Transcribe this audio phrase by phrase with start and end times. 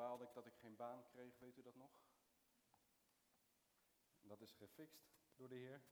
[0.00, 1.90] baalde ik dat ik geen baan kreeg, weet u dat nog?
[4.20, 5.82] Dat is gefixt door de Heer.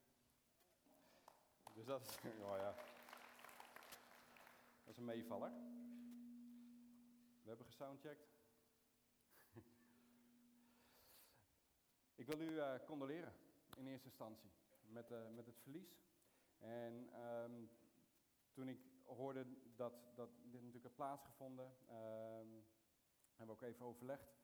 [1.74, 2.16] Dus dat is,
[2.48, 2.74] oh ja.
[4.84, 5.50] Dat is een meevaller.
[7.42, 8.28] We hebben gesoundcheckt.
[12.20, 13.32] ik wil u uh, condoleren
[13.76, 14.50] in eerste instantie
[14.86, 15.98] met, uh, met het verlies.
[16.58, 17.70] En um,
[18.52, 19.46] toen ik hoorde
[19.76, 22.64] dat, dat dit natuurlijk had plaatsgevonden, um,
[23.38, 24.36] hebben we ook even overlegd.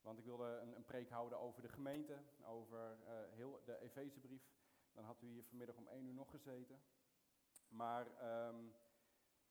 [0.00, 4.42] Want ik wilde een, een preek houden over de gemeente, over uh, heel de Efezebrief.
[4.92, 6.82] Dan had u hier vanmiddag om één uur nog gezeten.
[7.68, 8.06] Maar
[8.48, 8.74] um,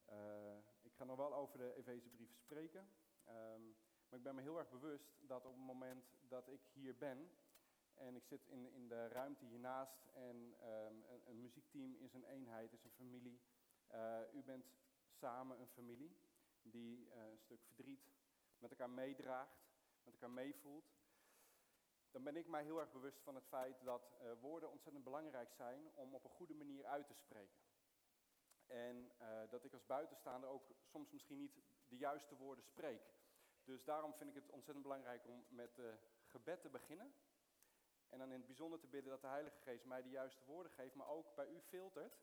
[0.10, 2.88] uh, ik ga nog wel over de Efezebrief spreken.
[3.28, 3.76] Um,
[4.10, 7.30] maar ik ben me heel erg bewust dat op het moment dat ik hier ben
[7.94, 12.74] en ik zit in, in de ruimte hiernaast en um, een, muziekteam is een eenheid,
[12.74, 13.40] is een familie.
[13.92, 14.66] Uh, u bent
[15.10, 16.18] samen een familie
[16.62, 18.14] die een stuk verdriet
[18.66, 19.58] met elkaar meedraagt,
[20.04, 20.94] met elkaar meevoelt.
[22.12, 25.52] Dan ben ik mij heel erg bewust van het feit dat uh, woorden ontzettend belangrijk
[25.52, 27.64] zijn om op een goede manier uit te spreken.
[28.66, 29.12] En
[29.50, 33.02] dat ik als buitenstaander ook soms misschien niet de juiste woorden spreek.
[33.64, 35.80] Dus daarom vind ik het ontzettend belangrijk om met
[36.26, 37.16] gebed te beginnen.
[38.08, 40.72] En dan in het bijzonder te bidden dat de Heilige Geest mij de juiste woorden
[40.72, 42.20] geeft, maar ook bij u filtert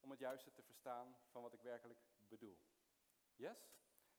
[0.00, 2.58] om het juiste te verstaan van wat ik werkelijk bedoel.
[3.34, 3.58] Yes?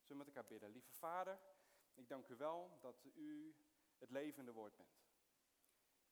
[0.02, 0.72] Zullen we met elkaar bidden?
[0.72, 1.40] Lieve Vader,
[2.02, 3.56] ik dank u wel dat u
[3.98, 5.00] het levende woord bent.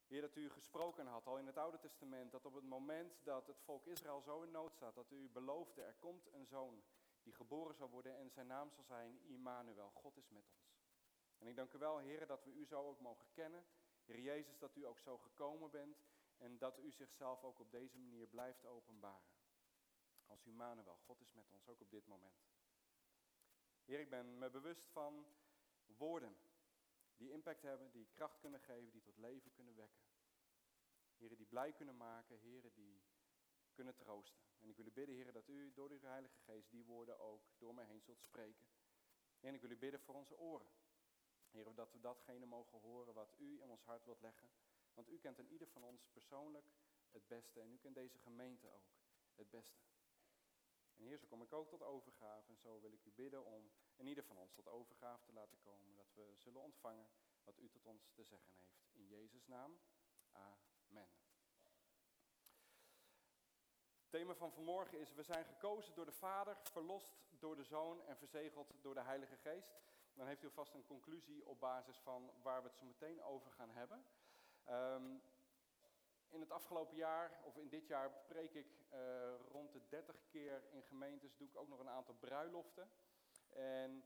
[0.07, 3.47] Heer, dat u gesproken had al in het Oude Testament, dat op het moment dat
[3.47, 6.83] het volk Israël zo in nood staat, dat u beloofde, er komt een zoon
[7.21, 10.77] die geboren zal worden en zijn naam zal zijn Immanuel, God is met ons.
[11.37, 13.65] En ik dank u wel, Heer, dat we u zo ook mogen kennen
[14.05, 16.03] Heer Jezus, dat u ook zo gekomen bent
[16.37, 19.37] en dat u zichzelf ook op deze manier blijft openbaren.
[20.25, 22.47] Als Immanuel, God is met ons, ook op dit moment.
[23.85, 25.25] Heer, ik ben me bewust van
[25.97, 26.37] woorden
[27.19, 30.01] die impact hebben, die kracht kunnen geven, die tot leven kunnen wekken.
[31.17, 33.01] Heren, die blij kunnen maken, heren, die
[33.73, 34.43] kunnen troosten.
[34.59, 37.43] En ik wil u bidden, heren, dat u door uw Heilige Geest die woorden ook
[37.57, 38.67] door mij heen zult spreken.
[39.39, 40.69] En ik wil u bidden voor onze oren.
[41.49, 44.49] Heer, dat we datgene mogen horen wat u in ons hart wilt leggen.
[44.93, 46.71] Want u kent in ieder van ons persoonlijk
[47.11, 48.91] het beste en u kent deze gemeente ook
[49.35, 49.81] het beste.
[50.99, 53.71] En Heer, zo kom ik ook tot overgave en zo wil ik u bidden om
[53.95, 55.95] in ieder van ons tot overgave te laten komen.
[55.95, 57.09] Dat we zullen ontvangen
[57.43, 58.87] wat u tot ons te zeggen heeft.
[58.91, 59.79] In Jezus' naam,
[60.31, 61.09] amen.
[63.99, 68.05] Het thema van vanmorgen is, we zijn gekozen door de Vader, verlost door de Zoon
[68.05, 69.79] en verzegeld door de Heilige Geest
[70.19, 73.51] dan heeft u vast een conclusie op basis van waar we het zo meteen over
[73.51, 74.05] gaan hebben.
[74.69, 75.21] Um,
[76.29, 78.99] in het afgelopen jaar, of in dit jaar, preek ik uh,
[79.51, 82.89] rond de 30 keer in gemeentes, doe ik ook nog een aantal bruiloften.
[83.49, 84.03] En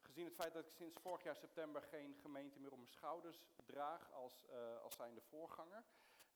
[0.00, 3.46] gezien het feit dat ik sinds vorig jaar september geen gemeente meer op mijn schouders
[3.64, 5.84] draag als, uh, als zijnde voorganger,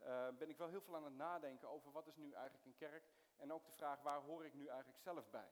[0.02, 2.76] uh, ben ik wel heel veel aan het nadenken over wat is nu eigenlijk een
[2.76, 5.50] kerk en ook de vraag waar hoor ik nu eigenlijk zelf bij.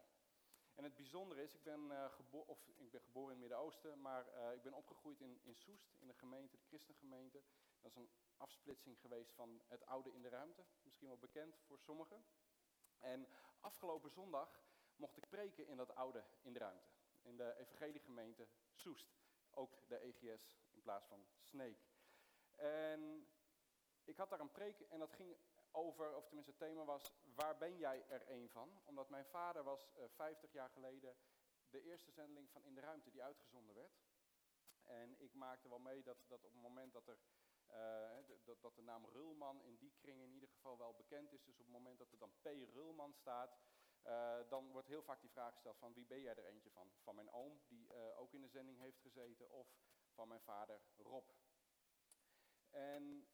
[0.74, 2.04] En het bijzondere is, ik ben, uh,
[2.46, 6.06] of, ik ben geboren in het Midden-Oosten, maar ik ben opgegroeid in, in Soest, in
[6.06, 7.42] de gemeente, de christengemeente.
[7.80, 8.08] Dat is een
[8.38, 12.24] afsplitsing geweest van het oude in de ruimte, misschien wel bekend voor sommigen.
[12.98, 13.28] En
[13.60, 14.62] afgelopen zondag
[14.96, 16.88] mocht ik preken in dat oude in de ruimte,
[17.22, 19.16] in de evangeliegemeente Soest.
[19.50, 21.86] Ook de EGS in plaats van Sneek.
[22.54, 23.28] En
[24.04, 25.36] ik had daar een preek en dat ging
[25.70, 28.80] over, of tenminste het thema was, waar ben jij er een van?
[28.84, 31.16] Omdat mijn vader was uh, eh, 50 jaar geleden
[31.70, 34.00] de eerste zendeling van In de Ruimte die uitgezonden werd.
[34.82, 37.18] En ik maakte wel mee dat, dat op het moment dat, er,
[37.70, 41.44] uh, dat, dat de naam Rulman in die kring in ieder geval wel bekend is,
[41.44, 42.46] dus op het moment dat er dan P.
[42.72, 43.58] Rulman staat,
[44.06, 46.92] uh, dan wordt heel vaak die vraag gesteld van wie ben jij er eentje van?
[47.02, 49.68] Van mijn oom, die ook in de zending heeft gezeten, of
[50.14, 51.30] van mijn vader Rob.
[52.70, 53.28] En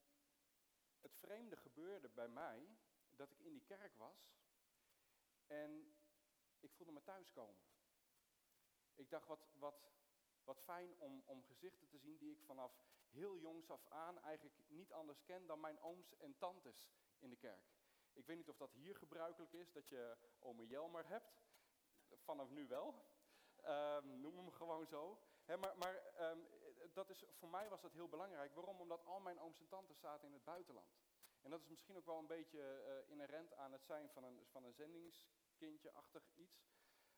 [1.00, 2.76] het vreemde gebeurde bij mij
[3.10, 4.34] dat ik in die kerk was
[5.46, 5.94] en
[6.60, 7.62] ik voelde me thuiskomen.
[8.94, 9.92] Ik dacht, wat, wat,
[10.44, 12.72] wat fijn om, om gezichten te zien die ik vanaf
[13.14, 17.36] heel jongs af aan eigenlijk niet anders ken dan mijn ooms en tantes in de
[17.36, 17.72] kerk.
[18.12, 21.42] Ik weet niet of dat hier gebruikelijk is, dat je ome Jelmer hebt.
[22.14, 22.94] Vanaf nu wel.
[23.66, 25.18] Um, noem hem gewoon zo.
[25.46, 26.46] maar maar um,
[26.92, 28.54] dat is, voor mij was dat heel belangrijk.
[28.54, 28.80] Waarom?
[28.80, 31.02] Omdat al mijn ooms en tantes zaten in het buitenland.
[31.40, 34.46] En dat is misschien ook wel een beetje uh, inherent aan het zijn van een,
[34.46, 36.66] van een zendingskindje-achtig iets.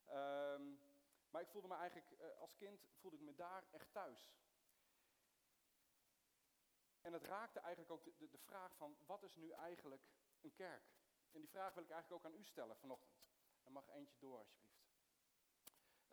[0.09, 0.81] Um,
[1.31, 4.35] maar ik voelde me eigenlijk, uh, als kind voelde ik me daar echt thuis.
[7.07, 10.03] En het raakte eigenlijk ook de, de, vraag van, wat is nu eigenlijk
[10.41, 10.85] een kerk?
[11.33, 13.21] En die vraag wil ik eigenlijk ook aan u stellen vanochtend.
[13.65, 14.85] Er mag eentje door, alsjeblieft.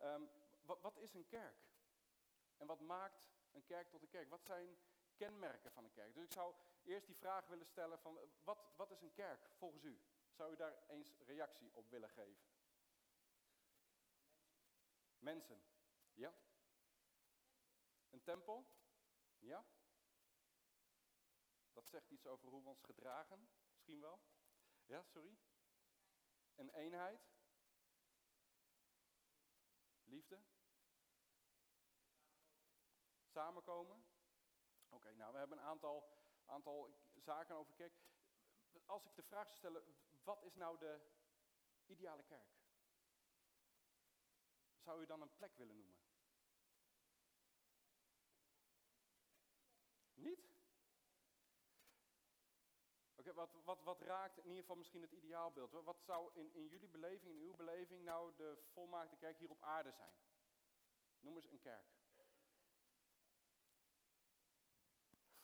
[0.01, 0.29] Um,
[0.61, 1.57] wat, wat is een kerk?
[2.57, 4.29] En wat maakt een kerk tot een kerk?
[4.29, 4.77] Wat zijn
[5.15, 6.13] kenmerken van een kerk?
[6.13, 6.53] Dus ik zou
[6.83, 10.01] eerst die vraag willen stellen van wat, wat is een kerk volgens u?
[10.31, 12.43] Zou u daar eens reactie op willen geven?
[15.19, 15.63] Mensen.
[16.13, 16.33] Ja?
[18.09, 18.65] Een tempel?
[19.39, 19.65] Ja?
[21.73, 24.19] Dat zegt iets over hoe we ons gedragen, misschien wel.
[24.85, 25.37] Ja, sorry?
[26.55, 27.31] Een eenheid?
[30.03, 30.41] Liefde?
[33.25, 34.05] Samenkomen?
[34.89, 37.91] Oké, nou we hebben een aantal, aantal zaken over.
[38.85, 41.01] Als ik de vraag zou stellen, wat is nou de
[41.85, 42.61] ideale kerk?
[44.79, 45.97] Zou u dan een plek willen noemen?
[50.13, 50.52] Niet?
[53.31, 55.71] Wat, wat, wat raakt in ieder geval misschien het ideaalbeeld?
[55.71, 59.61] Wat zou in, in jullie beleving, in uw beleving, nou de volmaakte kerk hier op
[59.61, 60.13] aarde zijn?
[61.19, 61.85] Noem eens een kerk.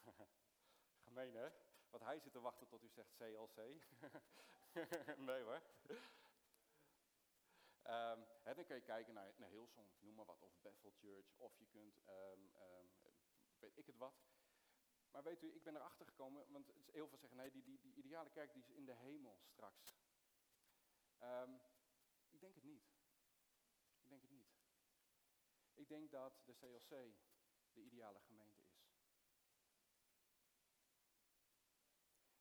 [1.04, 1.50] Gemeen hè?
[1.90, 3.58] Want hij zit te wachten tot u zegt CLC.
[5.30, 5.62] nee hoor.
[7.84, 11.58] Um, dan kun je kijken naar, naar Hillsong, noem maar wat, of Bethel Church, of
[11.58, 12.92] je kunt, um, um,
[13.60, 14.14] weet ik het wat.
[15.12, 17.94] Maar weet u, ik ben erachter gekomen, want heel veel zeggen, nee, die, die, die
[17.94, 19.94] ideale kerk die is in de hemel straks.
[22.30, 22.84] ik denk het niet.
[24.02, 24.58] Ik denk het niet.
[25.74, 26.90] Ik denk dat de CLC
[27.74, 28.90] de ideale gemeente is.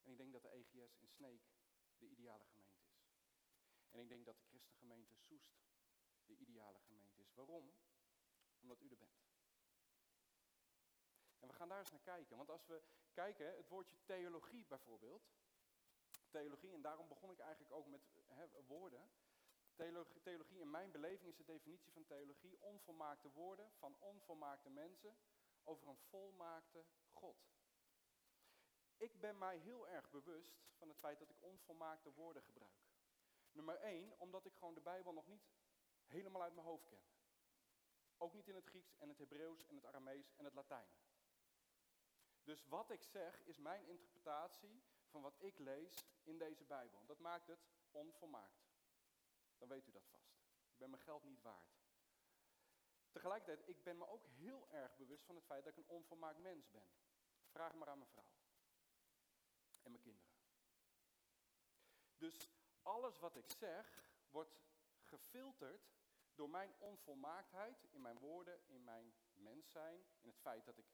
[0.03, 1.43] En ik denk dat de EGS in Sneek
[1.99, 2.99] de ideale gemeente is.
[3.91, 5.59] En ik denk dat de christengemeente Soest
[6.25, 7.35] de ideale gemeente is.
[7.35, 7.73] Waarom?
[8.61, 9.28] Omdat u er bent.
[11.49, 12.37] We gaan daar eens naar kijken.
[12.37, 15.29] Want als we kijken, het woordje theologie bijvoorbeeld.
[16.31, 18.03] Theologie, en daarom begon ik eigenlijk ook met
[18.67, 19.11] woorden.
[19.75, 25.17] Theologie, theologie, in mijn beleving is de definitie van theologie onvolmaakte woorden van onvolmaakte mensen
[25.65, 27.37] over een volmaakte God.
[28.97, 32.87] Ik ben mij heel erg bewust van het feit dat ik onvolmaakte woorden gebruik.
[33.53, 35.49] Nummer één, omdat ik gewoon de Bijbel nog niet
[36.06, 37.06] helemaal uit mijn hoofd ken.
[38.17, 40.89] Ook niet in het Grieks en het Hebreeuws en het Aramees en het Latijn.
[42.49, 47.06] Dus wat ik zeg is mijn interpretatie van wat ik lees in deze Bijbel.
[47.06, 48.69] Dat maakt het onvolmaakt.
[49.59, 50.33] Dan weet u dat vast.
[50.69, 51.79] Ik ben mijn geld niet waard.
[53.11, 56.39] Tegelijkertijd, ik ben me ook heel erg bewust van het feit dat ik een onvolmaakt
[56.39, 56.89] mens ben.
[57.47, 58.31] Vraag maar aan mijn vrouw.
[59.83, 60.33] En mijn kinderen.
[62.17, 62.50] Dus
[62.83, 64.61] alles wat ik zeg wordt
[65.00, 65.91] gefilterd
[66.35, 70.87] door mijn onvolmaaktheid in mijn woorden, in mijn mens zijn, in het feit dat ik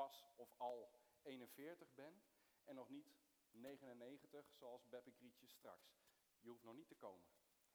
[0.00, 0.90] pas of al
[1.22, 2.22] 41 ben
[2.64, 3.18] en nog niet
[3.50, 5.98] 99 zoals Beppe Grietje straks.
[6.38, 7.28] Je hoeft nog niet te komen,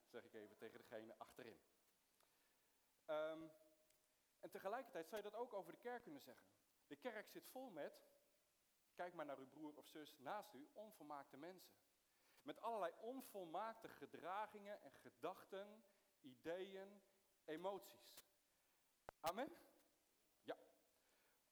[0.06, 1.60] zeg ik even tegen degene achterin.
[3.06, 3.52] Um,
[4.40, 6.48] en tegelijkertijd zou je dat ook over de kerk kunnen zeggen.
[6.88, 8.08] De kerk zit vol met,
[8.94, 11.76] kijk maar naar uw broer of zus naast u, onvolmaakte mensen.
[12.42, 15.84] Met allerlei onvolmaakte gedragingen en gedachten,
[16.22, 17.02] ideeën,
[17.46, 18.24] emoties.
[19.20, 19.65] Amen?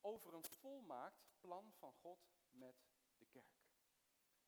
[0.05, 2.19] Over een volmaakt plan van God
[2.49, 2.75] met
[3.17, 3.63] de kerk.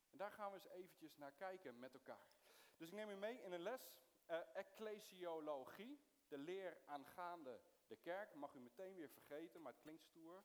[0.10, 2.30] En daar gaan we eens eventjes naar kijken met elkaar.
[2.78, 3.92] Dus ik neem u mee in een les
[4.28, 8.34] uh, ecclesiologie, de leer aangaande de kerk.
[8.34, 10.44] Mag u meteen weer vergeten, maar het klinkt stoer.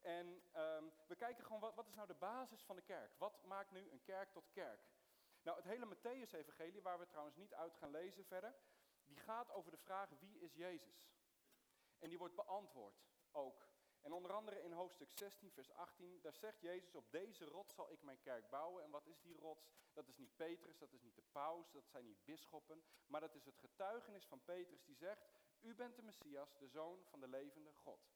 [0.00, 3.18] En um, we kijken gewoon, wat, wat is nou de basis van de kerk?
[3.18, 4.88] Wat maakt nu een kerk tot kerk?
[5.42, 8.54] Nou, het hele Matthäus-evangelie, waar we trouwens niet uit gaan lezen verder,
[9.04, 11.08] die gaat over de vraag wie is Jezus?
[11.98, 13.69] En die wordt beantwoord ook.
[14.00, 17.92] En onder andere in hoofdstuk 16, vers 18, daar zegt Jezus, op deze rots zal
[17.92, 18.84] ik mijn kerk bouwen.
[18.84, 19.70] En wat is die rots?
[19.92, 23.34] Dat is niet Petrus, dat is niet de paus, dat zijn niet bisschoppen, maar dat
[23.34, 25.28] is het getuigenis van Petrus die zegt,
[25.60, 28.10] u bent de Messias, de zoon van de levende God.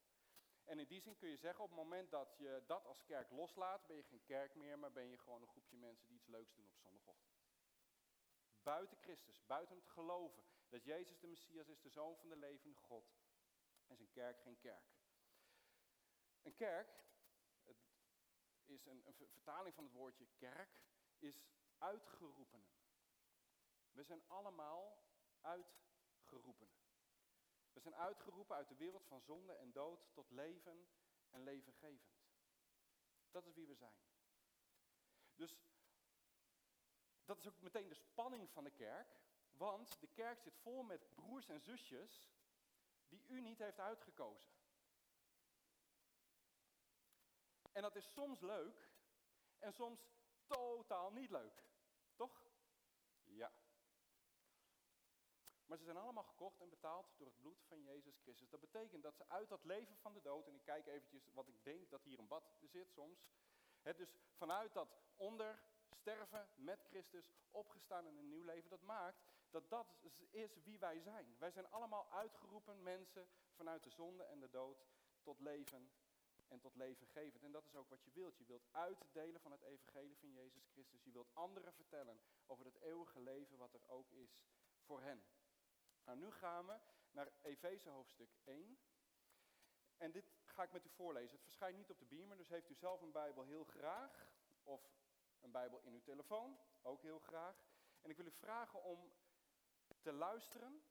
[0.64, 3.30] En in die zin kun je zeggen, op het moment dat je dat als kerk
[3.30, 6.26] loslaat, ben je geen kerk meer, maar ben je gewoon een groepje mensen die iets
[6.26, 7.42] leuks doen op zondagochtend.
[8.62, 12.76] Buiten Christus, buiten het geloven dat Jezus de Messias is, de zoon van de levende
[12.76, 13.14] God,
[13.86, 14.93] is een kerk geen kerk.
[16.44, 16.88] Een kerk,
[17.62, 17.76] het
[18.64, 20.70] is een, een vertaling van het woordje kerk,
[21.18, 21.42] is
[21.78, 22.68] uitgeroepenen.
[23.90, 25.04] We zijn allemaal
[25.40, 26.82] uitgeroepenen.
[27.72, 30.88] We zijn uitgeroepen uit de wereld van zonde en dood tot leven
[31.30, 32.22] en levengevend.
[33.30, 33.96] Dat is wie we zijn.
[35.34, 35.56] Dus
[37.24, 39.16] dat is ook meteen de spanning van de kerk,
[39.50, 42.28] want de kerk zit vol met broers en zusjes
[43.08, 44.52] die u niet heeft uitgekozen.
[47.74, 48.88] En dat is soms leuk
[49.58, 50.00] en soms
[50.46, 51.62] totaal niet leuk.
[52.14, 52.42] Toch?
[53.24, 53.52] Ja.
[55.66, 58.50] Maar ze zijn allemaal gekocht en betaald door het bloed van Jezus Christus.
[58.50, 61.48] Dat betekent dat ze uit dat leven van de dood, en ik kijk eventjes wat
[61.48, 63.30] ik denk dat hier een bad zit soms.
[63.82, 69.24] Hè, dus vanuit dat onder sterven met Christus, opgestaan in een nieuw leven, dat maakt
[69.50, 69.96] dat dat
[70.30, 71.36] is wie wij zijn.
[71.38, 74.86] Wij zijn allemaal uitgeroepen mensen vanuit de zonde en de dood
[75.22, 75.92] tot leven
[76.54, 77.42] en tot leven gevend.
[77.42, 78.38] En dat is ook wat je wilt.
[78.38, 81.04] Je wilt uitdelen van het evangelie van Jezus Christus.
[81.04, 84.42] Je wilt anderen vertellen over het eeuwige leven wat er ook is
[84.80, 85.24] voor hen.
[86.04, 86.78] Nou, nu gaan we
[87.10, 88.78] naar Efeze hoofdstuk 1.
[89.96, 91.34] En dit ga ik met u voorlezen.
[91.34, 94.32] Het verschijnt niet op de beamer, dus heeft u zelf een Bijbel heel graag.
[94.62, 94.92] Of
[95.40, 97.56] een Bijbel in uw telefoon, ook heel graag.
[98.00, 99.12] En ik wil u vragen om
[100.00, 100.84] te luisteren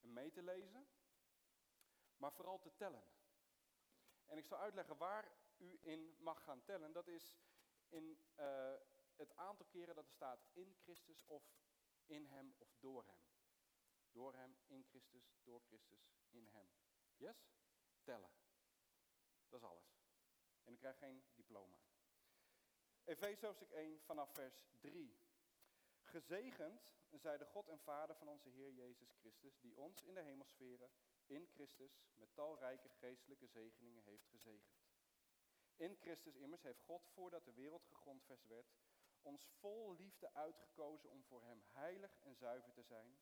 [0.00, 0.88] en mee te lezen,
[2.16, 3.04] maar vooral te tellen.
[4.32, 6.92] En ik zal uitleggen waar u in mag gaan tellen.
[6.92, 7.38] Dat is
[7.88, 8.74] in uh,
[9.16, 11.44] het aantal keren dat er staat in Christus of
[12.06, 13.20] in Hem of door Hem.
[14.10, 16.70] Door Hem, in Christus, door Christus, in Hem.
[17.16, 17.50] Yes?
[18.02, 18.30] Tellen.
[19.48, 20.00] Dat is alles.
[20.64, 21.78] En u krijgt geen diploma.
[23.04, 25.16] Efeze hoofdstuk 1 vanaf vers 3.
[26.00, 30.20] Gezegend zij de God en Vader van onze Heer Jezus Christus, die ons in de
[30.20, 30.90] hemelsferen
[31.32, 34.80] in Christus met talrijke geestelijke zegeningen heeft gezegend.
[35.76, 38.72] In Christus immers heeft God, voordat de wereld gegrondvest werd,
[39.22, 43.18] ons vol liefde uitgekozen om voor Hem heilig en zuiver te zijn.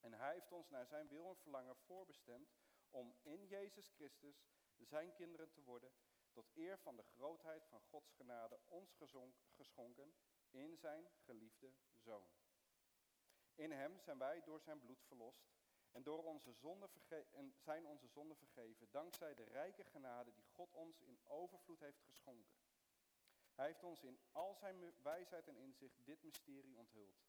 [0.00, 2.54] En Hij heeft ons naar Zijn wil en verlangen voorbestemd
[2.90, 5.92] om in Jezus Christus Zijn kinderen te worden,
[6.32, 8.96] tot eer van de grootheid van Gods genade ons
[9.54, 10.14] geschonken
[10.50, 12.28] in Zijn geliefde Zoon.
[13.54, 15.55] In Hem zijn wij door Zijn bloed verlost
[15.96, 16.88] en, door onze zonde
[17.58, 22.56] zijn onze zonden vergeven, dankzij de rijke genade die God ons in overvloed heeft geschonken.
[23.54, 27.24] Hij heeft ons in al zijn wijsheid en inzicht dit mysterie onthuld.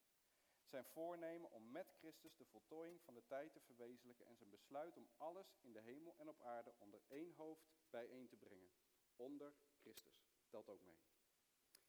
[0.65, 4.97] Zijn voornemen om met Christus de voltooiing van de tijd te verwezenlijken en zijn besluit
[4.97, 8.71] om alles in de hemel en op aarde onder één hoofd bijeen te brengen.
[9.15, 10.27] Onder Christus.
[10.49, 10.99] Telt ook mee.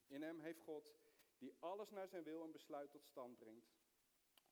[0.06, 0.90] In hem heeft God,
[1.38, 3.76] die alles naar zijn wil en besluit tot stand brengt,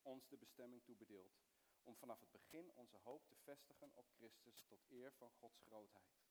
[0.01, 1.46] ons de bestemming toebedeeld
[1.87, 6.25] om vanaf het begin onze hoop te vestigen op Christus tot eer van Gods grootheid.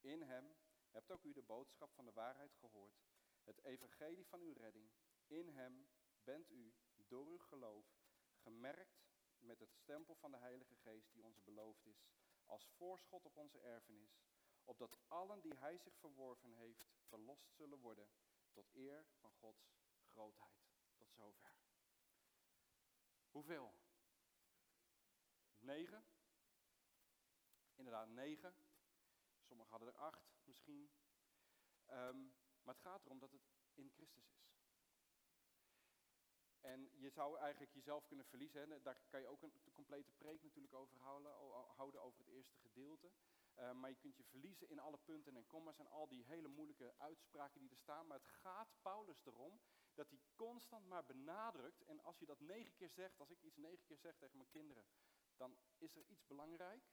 [0.00, 0.56] In Hem
[0.90, 3.04] hebt ook u de boodschap van de waarheid gehoord,
[3.44, 4.90] het evangelie van uw redding.
[5.26, 5.88] In Hem
[6.24, 6.74] bent u,
[7.08, 7.86] door uw geloof,
[8.34, 9.04] gemerkt
[9.38, 12.08] met het stempel van de Heilige Geest die ons beloofd is,
[12.46, 14.22] als voorschot op onze erfenis,
[14.64, 18.08] opdat allen die Hij zich verworven heeft, verlost zullen worden,
[18.52, 20.66] tot eer van Gods grootheid.
[20.94, 21.54] Tot zover.
[23.30, 23.74] Hoeveel?
[25.66, 26.04] Negen.
[27.74, 28.54] Inderdaad, negen.
[29.42, 30.90] Sommigen hadden er acht misschien.
[31.84, 32.24] Ehm,
[32.62, 33.42] maar het gaat erom dat het
[33.74, 34.46] in Christus is.
[36.60, 38.70] En je zou eigenlijk jezelf kunnen verliezen.
[38.70, 38.82] Hè.
[38.82, 43.12] Daar kan je ook een complete preek natuurlijk over houden, over het eerste gedeelte.
[43.56, 46.48] Uh, maar je kunt je verliezen in alle punten en komma's en al die hele
[46.48, 48.06] moeilijke uitspraken die er staan.
[48.06, 49.60] Maar het gaat Paulus erom
[49.94, 51.82] dat hij constant maar benadrukt.
[51.84, 54.48] En als je dat negen keer zegt, als ik iets negen keer zeg tegen mijn
[54.48, 54.84] kinderen,
[55.36, 56.84] dan is er iets belangrijk.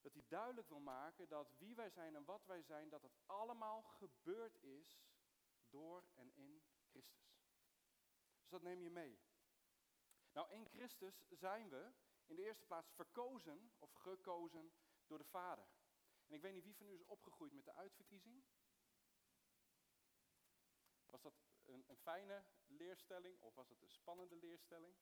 [0.00, 3.16] Dat hij duidelijk wil maken dat wie wij zijn en wat wij zijn, dat het
[3.26, 5.02] allemaal gebeurd is
[5.68, 7.34] door en in Christus.
[8.40, 9.18] Dus dat neem je mee.
[10.32, 11.92] Nou, in Christus zijn we
[12.26, 14.72] in de eerste plaats verkozen of gekozen
[15.06, 15.66] door de Vader.
[16.26, 18.44] En ik weet niet wie van u is opgegroeid met de uitverkiezing.
[21.06, 21.34] Was dat
[21.64, 24.96] een, een fijne leerstelling of was het een spannende leerstelling?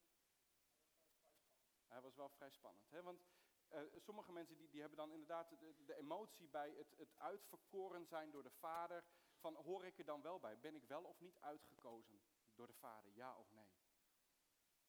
[1.93, 2.91] Hij was wel vrij spannend.
[2.91, 3.03] Hè?
[3.03, 3.25] Want
[3.73, 8.07] uh, sommige mensen die, die hebben dan inderdaad de, de, emotie bij het, het uitverkoren
[8.07, 9.05] zijn door de vader.
[9.39, 10.59] Van hoor ik er dan wel bij?
[10.59, 12.23] Ben ik wel of niet uitgekozen
[12.55, 13.13] door de vader?
[13.15, 13.71] Ja of nee?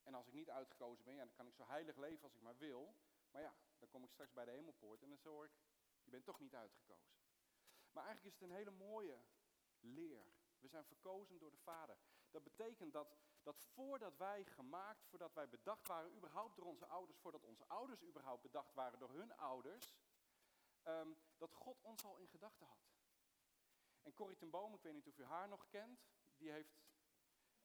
[0.03, 2.41] En als ik niet uitgekozen ben, ja, dan kan ik zo heilig leven als ik
[2.41, 2.95] maar wil.
[3.31, 5.51] Maar ja, dan kom ik straks bij de hemelpoort en dan hoor ik,
[6.03, 7.13] je bent toch niet uitgekozen.
[7.91, 9.23] Maar eigenlijk is het een hele mooie
[9.79, 10.25] leer.
[10.59, 11.97] We zijn verkozen door de Vader.
[12.31, 17.17] Dat betekent dat, dat voordat wij gemaakt, voordat wij bedacht waren, überhaupt door onze ouders,
[17.17, 19.93] voordat onze ouders überhaupt bedacht waren door hun ouders,
[20.83, 22.91] um, dat God ons al in gedachten had.
[24.01, 26.05] En Corrie ten Boom, ik weet niet of u haar nog kent,
[26.37, 26.81] die heeft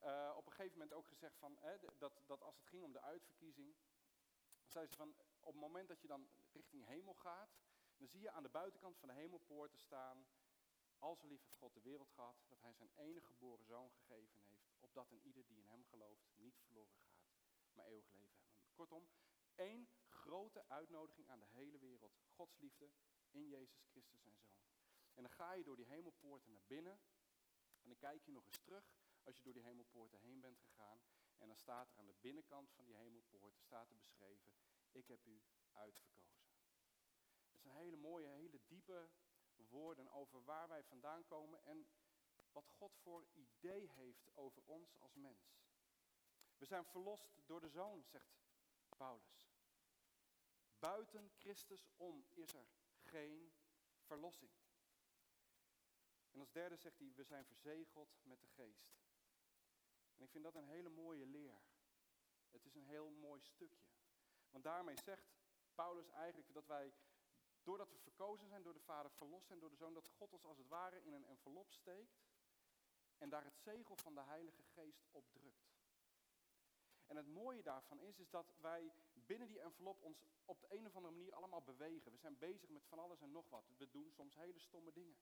[0.02, 1.58] uh, op een gegeven moment ook gezegd van,
[1.98, 3.76] dat, dat als het ging om de uitverkiezing,
[4.66, 7.58] zei ze van, op het moment dat je dan richting hemel gaat,
[7.96, 10.26] dan zie je aan de buitenkant van de hemelpoorten staan,
[10.98, 14.47] al zo lief God de wereld gehad, dat hij zijn enige geboren zoon gegeven heeft,
[14.88, 17.26] opdat een ieder die in hem gelooft niet verloren gaat,
[17.72, 18.56] maar eeuwig leven hebben.
[18.72, 19.08] Kortom,
[19.54, 22.18] één grote uitnodiging aan de hele wereld.
[22.26, 22.90] Gods liefde
[23.30, 24.66] in Jezus Christus zijn zoon.
[25.14, 27.00] En dan ga je door die hemelpoorten naar binnen
[27.82, 31.02] en dan kijk je nog eens terug als je door die hemelpoorten heen bent gegaan.
[31.36, 34.54] En dan staat er aan de binnenkant van die hemelpoort, staat er beschreven,
[34.90, 35.42] ik heb u
[35.72, 36.48] uitverkozen.
[37.50, 39.08] Dat zijn hele mooie, hele diepe
[39.54, 41.88] woorden over waar wij vandaan komen en
[42.58, 45.58] wat God voor idee heeft over ons als mens.
[46.56, 48.38] We zijn verlost door de Zoon, zegt
[48.96, 49.46] Paulus.
[50.78, 52.68] Buiten Christus om is er
[53.02, 53.52] geen
[53.98, 54.50] verlossing.
[56.30, 58.98] En als derde zegt hij, we zijn verzegeld met de geest.
[60.16, 61.60] En ik vind dat een hele mooie leer.
[62.50, 63.90] Het is een heel mooi stukje.
[64.50, 65.36] Want daarmee zegt
[65.74, 66.94] Paulus eigenlijk dat wij,
[67.62, 70.44] doordat we verkozen zijn door de Vader, verlost zijn door de Zoon, dat God ons
[70.44, 72.27] als het ware in een envelop steekt
[73.18, 75.68] en daar het zegel van de Heilige Geest op drukt.
[77.06, 80.86] En het mooie daarvan is, is dat wij binnen die envelop ons op de een
[80.86, 82.12] of andere manier allemaal bewegen.
[82.12, 83.72] We zijn bezig met van alles en nog wat.
[83.76, 85.16] We doen soms hele stomme dingen.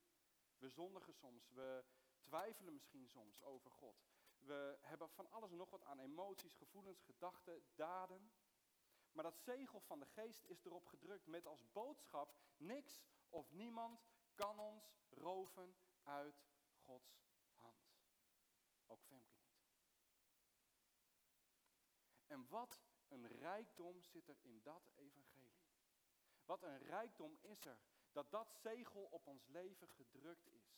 [0.57, 1.49] We zondigen soms.
[1.49, 1.85] We
[2.19, 4.05] twijfelen misschien soms over God.
[4.39, 8.31] We hebben van alles en nog wat aan emoties, gevoelens, gedachten, daden.
[9.11, 14.05] Maar dat zegel van de geest is erop gedrukt met als boodschap: niks of niemand
[14.35, 16.45] kan ons roven uit
[16.85, 17.26] Gods.
[18.87, 19.57] Ook Femke niet.
[22.27, 25.65] En wat een rijkdom zit er in dat evangelie.
[26.45, 27.79] Wat een rijkdom is er
[28.11, 30.77] dat dat zegel op ons leven gedrukt is.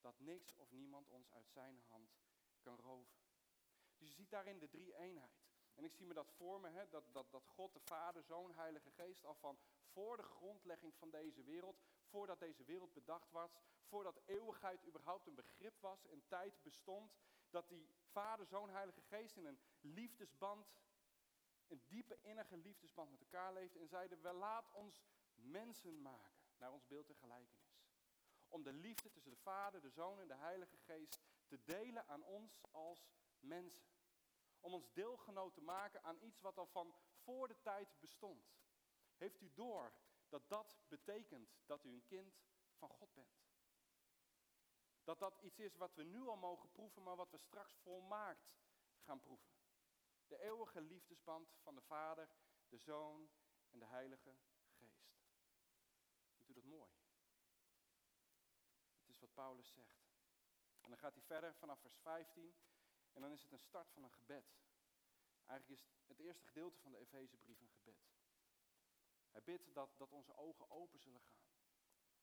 [0.00, 2.16] Dat niks of niemand ons uit zijn hand
[2.60, 3.18] kan roven.
[3.96, 5.44] Dus je ziet daarin de drie eenheid.
[5.74, 8.52] En ik zie me dat voor me, hè, dat, dat, dat God, de Vader, Zoon,
[8.52, 11.80] Heilige Geest, al van voor de grondlegging van deze wereld,
[12.16, 17.16] voordat deze wereld bedacht was, voordat eeuwigheid überhaupt een begrip was en tijd bestond,
[17.50, 20.74] dat die Vader, Zoon, Heilige Geest in een liefdesband,
[21.66, 25.04] een diepe innige liefdesband met elkaar leefden en zeiden, we laat ons
[25.34, 27.74] mensen maken naar ons beeld en gelijkenis.
[28.48, 32.24] Om de liefde tussen de Vader, de Zoon en de Heilige Geest te delen aan
[32.24, 33.08] ons als
[33.40, 33.84] mensen.
[34.60, 38.54] Om ons deelgenoot te maken aan iets wat al van voor de tijd bestond.
[39.16, 39.92] Heeft u door
[40.28, 42.38] dat dat betekent dat u een kind
[42.74, 43.44] van God bent?
[45.04, 48.54] Dat dat iets is wat we nu al mogen proeven, maar wat we straks volmaakt
[48.98, 49.54] gaan proeven.
[50.26, 52.28] De eeuwige liefdesband van de Vader,
[52.68, 53.30] de Zoon
[53.70, 54.36] en de Heilige
[54.68, 55.14] Geest.
[56.34, 56.90] Vindt u dat mooi?
[58.98, 60.06] Het is wat Paulus zegt.
[60.80, 62.54] En dan gaat hij verder vanaf vers 15
[63.12, 64.56] en dan is het een start van een gebed.
[65.44, 68.15] Eigenlijk is het eerste gedeelte van de Efezebrief een gebed.
[69.36, 71.44] Hij bidt dat, dat onze ogen open zullen gaan.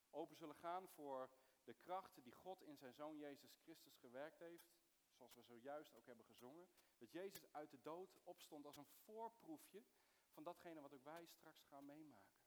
[0.10, 1.30] Open zullen gaan voor
[1.64, 4.72] de krachten die God in zijn Zoon Jezus Christus gewerkt heeft.
[5.12, 6.68] Zoals we zojuist ook hebben gezongen.
[6.98, 9.84] Dat Jezus uit de dood opstond als een voorproefje
[10.30, 12.42] van datgene wat ook wij straks gaan meemaken.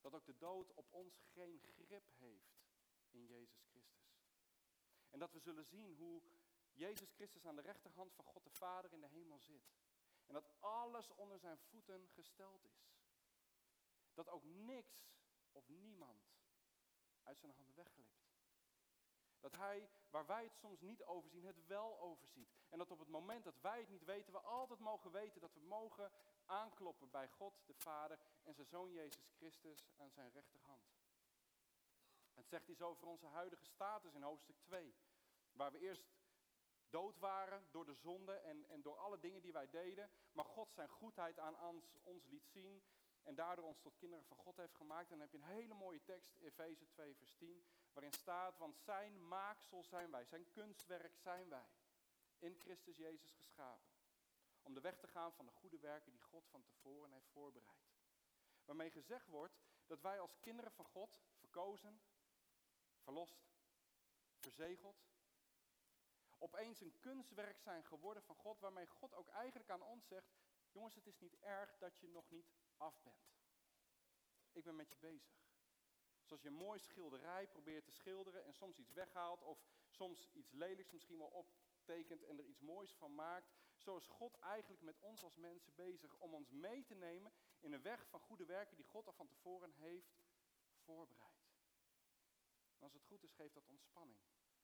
[0.00, 2.56] Dat ook de dood op ons geen grip heeft
[3.10, 4.16] in Jezus Christus.
[5.10, 6.22] En dat we zullen zien hoe
[6.72, 9.74] Jezus Christus aan de rechterhand van God de Vader in de hemel zit.
[10.26, 12.95] En dat alles onder zijn voeten gesteld is.
[14.16, 15.06] Dat ook niks
[15.52, 16.34] of niemand
[17.22, 18.24] uit zijn handen wegglipt.
[19.40, 22.54] Dat hij, waar wij het soms niet overzien, het wel overziet.
[22.68, 25.54] En dat op het moment dat wij het niet weten, we altijd mogen weten dat
[25.54, 26.12] we mogen
[26.44, 30.94] aankloppen bij God de Vader en zijn Zoon Jezus Christus aan zijn rechterhand.
[32.34, 34.94] Het zegt iets over onze huidige status in hoofdstuk 2.
[35.52, 36.04] Waar we eerst
[36.90, 40.10] dood waren door de zonde en, en door alle dingen die wij deden.
[40.32, 42.82] Maar God zijn goedheid aan ons, ons liet zien.
[43.26, 45.10] En daardoor ons tot kinderen van God heeft gemaakt.
[45.10, 47.64] En dan heb je een hele mooie tekst, Efeze 2, vers 10.
[47.92, 51.68] Waarin staat, want zijn maaksel zijn wij, zijn kunstwerk zijn wij.
[52.38, 53.94] In Christus Jezus geschapen.
[54.62, 57.94] Om de weg te gaan van de goede werken die God van tevoren heeft voorbereid.
[58.64, 62.00] Waarmee gezegd wordt dat wij als kinderen van God, verkozen,
[62.98, 63.46] verlost,
[64.38, 65.04] verzegeld,
[66.38, 70.34] opeens een kunstwerk zijn geworden van God, waarmee God ook eigenlijk aan ons zegt,
[70.70, 73.26] jongens, het is niet erg dat je nog niet af bent.
[74.52, 75.44] Ik ben met je bezig.
[76.24, 80.52] Zoals je een mooi schilderij probeert te schilderen en soms iets weghaalt of soms iets
[80.52, 83.54] lelijks misschien wel optekent en er iets moois van maakt.
[83.76, 87.72] Zo is God eigenlijk met ons als mensen bezig om ons mee te nemen in
[87.72, 90.16] een weg van goede werken die God al van tevoren heeft
[90.76, 91.46] voorbereid.
[92.78, 94.20] Als het goed is, geeft dat ontspanning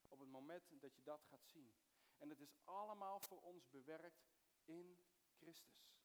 [0.09, 1.75] op het moment dat je dat gaat zien.
[2.19, 4.25] En het is allemaal voor ons bewerkt
[4.65, 4.99] in
[5.35, 6.02] Christus.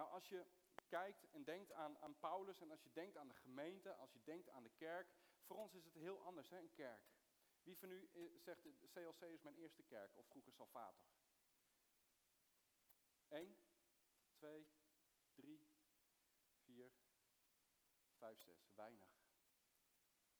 [0.00, 0.46] Nou, als je
[0.88, 4.22] kijkt en denkt aan, aan Paulus en als je denkt aan de gemeente, als je
[4.22, 7.02] denkt aan de kerk, voor ons is het heel anders, hè, een kerk.
[7.62, 11.04] Wie van u eh, zegt, CLC is mijn eerste kerk, of vroeger Salvator?
[13.28, 13.58] Eén,
[14.32, 14.68] twee,
[15.34, 15.68] drie,
[16.64, 16.92] vier,
[18.16, 18.70] vijf, zes.
[18.74, 19.08] Weinig.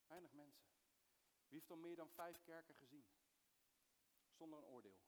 [0.06, 0.68] Weinig mensen.
[1.48, 3.06] Wie heeft al meer dan vijf kerken gezien?
[4.32, 4.98] Zonder een oordeel.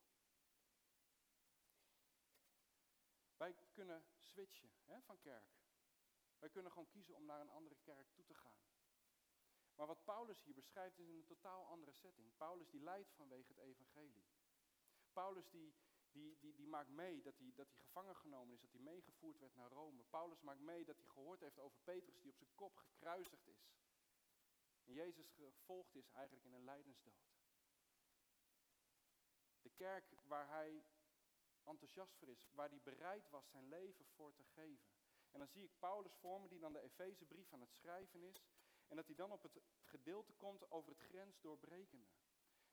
[3.36, 5.60] Wij kunnen switchen hè, van kerk.
[6.38, 8.60] Wij kunnen gewoon kiezen om naar een andere kerk toe te gaan.
[9.74, 12.36] Maar wat Paulus hier beschrijft is in een totaal andere setting.
[12.36, 14.24] Paulus die lijdt vanwege het evangelie.
[15.12, 15.74] Paulus die,
[16.10, 19.38] die, die, die maakt mee dat hij, dat hij gevangen genomen is, dat hij meegevoerd
[19.38, 20.04] werd naar Rome.
[20.04, 23.70] Paulus maakt mee dat hij gehoord heeft over Petrus die op zijn kop gekruisigd is.
[24.84, 27.30] En Jezus gevolgd is eigenlijk in een lijdensdood.
[29.60, 30.84] De kerk waar hij
[31.64, 34.90] enthousiast voor is, waar hij bereid was zijn leven voor te geven.
[35.30, 38.44] En dan zie ik Paulus voor me die dan de Efezebrief aan het schrijven is.
[38.88, 42.06] En dat hij dan op het gedeelte komt over het grensdoorbrekende.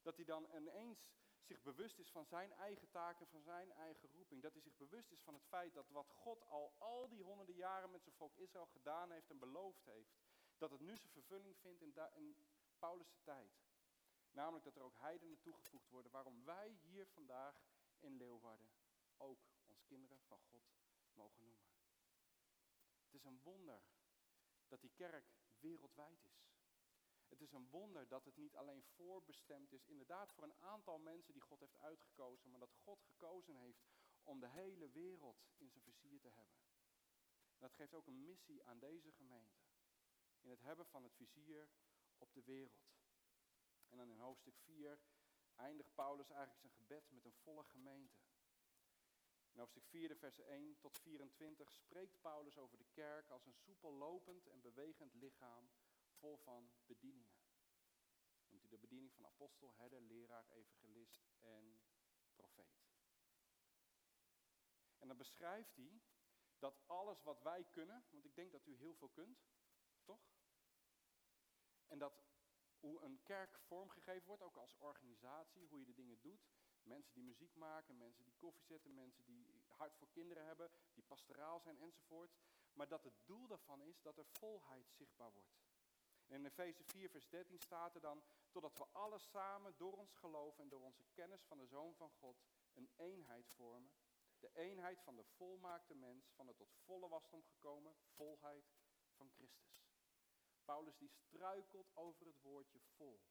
[0.01, 1.09] Dat hij dan ineens
[1.41, 4.41] zich bewust is van zijn eigen taken, van zijn eigen roeping.
[4.41, 7.55] Dat hij zich bewust is van het feit dat wat God al al die honderden
[7.55, 10.17] jaren met zijn volk Israël gedaan heeft en beloofd heeft,
[10.57, 12.35] dat het nu zijn vervulling vindt in, in
[12.79, 13.61] Paulus' tijd.
[14.31, 17.61] Namelijk dat er ook heidenen toegevoegd worden, waarom wij hier vandaag
[18.01, 18.71] in Leeuwarden
[19.17, 20.63] ook ons kinderen van God
[21.13, 21.67] mogen noemen.
[23.03, 23.81] Het is een wonder
[24.67, 25.25] dat die kerk
[25.59, 26.49] wereldwijd is.
[27.27, 31.33] Het is een wonder dat het niet alleen voorbestemd is, inderdaad voor een aantal mensen
[31.33, 33.87] die God heeft uitgekozen, maar dat God gekozen heeft
[34.23, 36.57] om de hele wereld in zijn vizier te hebben.
[37.57, 39.59] dat geeft ook een missie aan deze gemeente.
[40.41, 41.69] In het hebben van het vizier
[42.17, 42.89] op de wereld.
[43.87, 44.99] En dan in hoofdstuk 4
[45.59, 48.17] eindigt Paulus eigenlijk zijn gebed met een volle gemeente.
[49.51, 53.93] In hoofdstuk 4, vers 1 tot 24 spreekt Paulus over de kerk als een soepel
[53.93, 55.69] lopend en bewegend lichaam
[56.09, 57.37] vol van bedieningen.
[58.47, 61.79] Noemt hij de bediening van apostel, herder, leraar, evangelist en
[62.35, 62.79] profeet.
[64.97, 66.01] En dan beschrijft hij
[66.59, 69.45] dat alles wat wij kunnen, want ik denk dat u heel veel kunt,
[70.03, 70.21] toch?
[71.87, 72.28] En dat
[72.79, 76.47] hoe een kerk vormgegeven wordt, ook als organisatie, hoe je de dingen doet.
[76.83, 81.03] Mensen die muziek maken, mensen die koffie zetten, mensen die hart voor kinderen hebben, die
[81.03, 82.35] pastoraal zijn enzovoort.
[82.73, 85.57] Maar dat het doel daarvan is dat er volheid zichtbaar wordt.
[86.27, 90.13] En in Efeze 4, vers 13 staat er dan, totdat we alle samen door ons
[90.13, 93.91] geloof en door onze kennis van de Zoon van God een eenheid vormen.
[94.39, 98.71] De eenheid van de volmaakte mens, van de tot volle wasdom gekomen volheid
[99.15, 99.88] van Christus.
[100.69, 103.21] Paulus die struikelt over het woordje vol.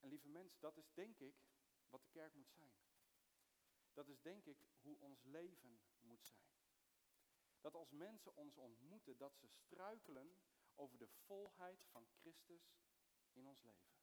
[0.00, 1.36] En lieve mensen, dat is denk ik
[1.88, 2.74] wat de kerk moet zijn.
[3.92, 6.46] Dat is denk ik hoe ons leven moet zijn.
[7.60, 10.38] Dat als mensen ons ontmoeten, dat ze struikelen
[10.74, 12.76] over de volheid van Christus
[13.32, 13.94] in ons leven.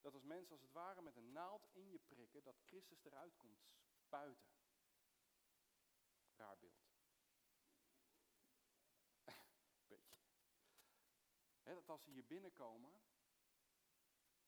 [0.00, 3.36] Dat als mensen als het ware met een naald in je prikken, dat Christus eruit
[3.36, 4.52] komt spuiten.
[6.36, 6.90] Raar beeld.
[9.86, 10.14] Beetje.
[11.74, 12.92] dat als ze hier binnenkomen,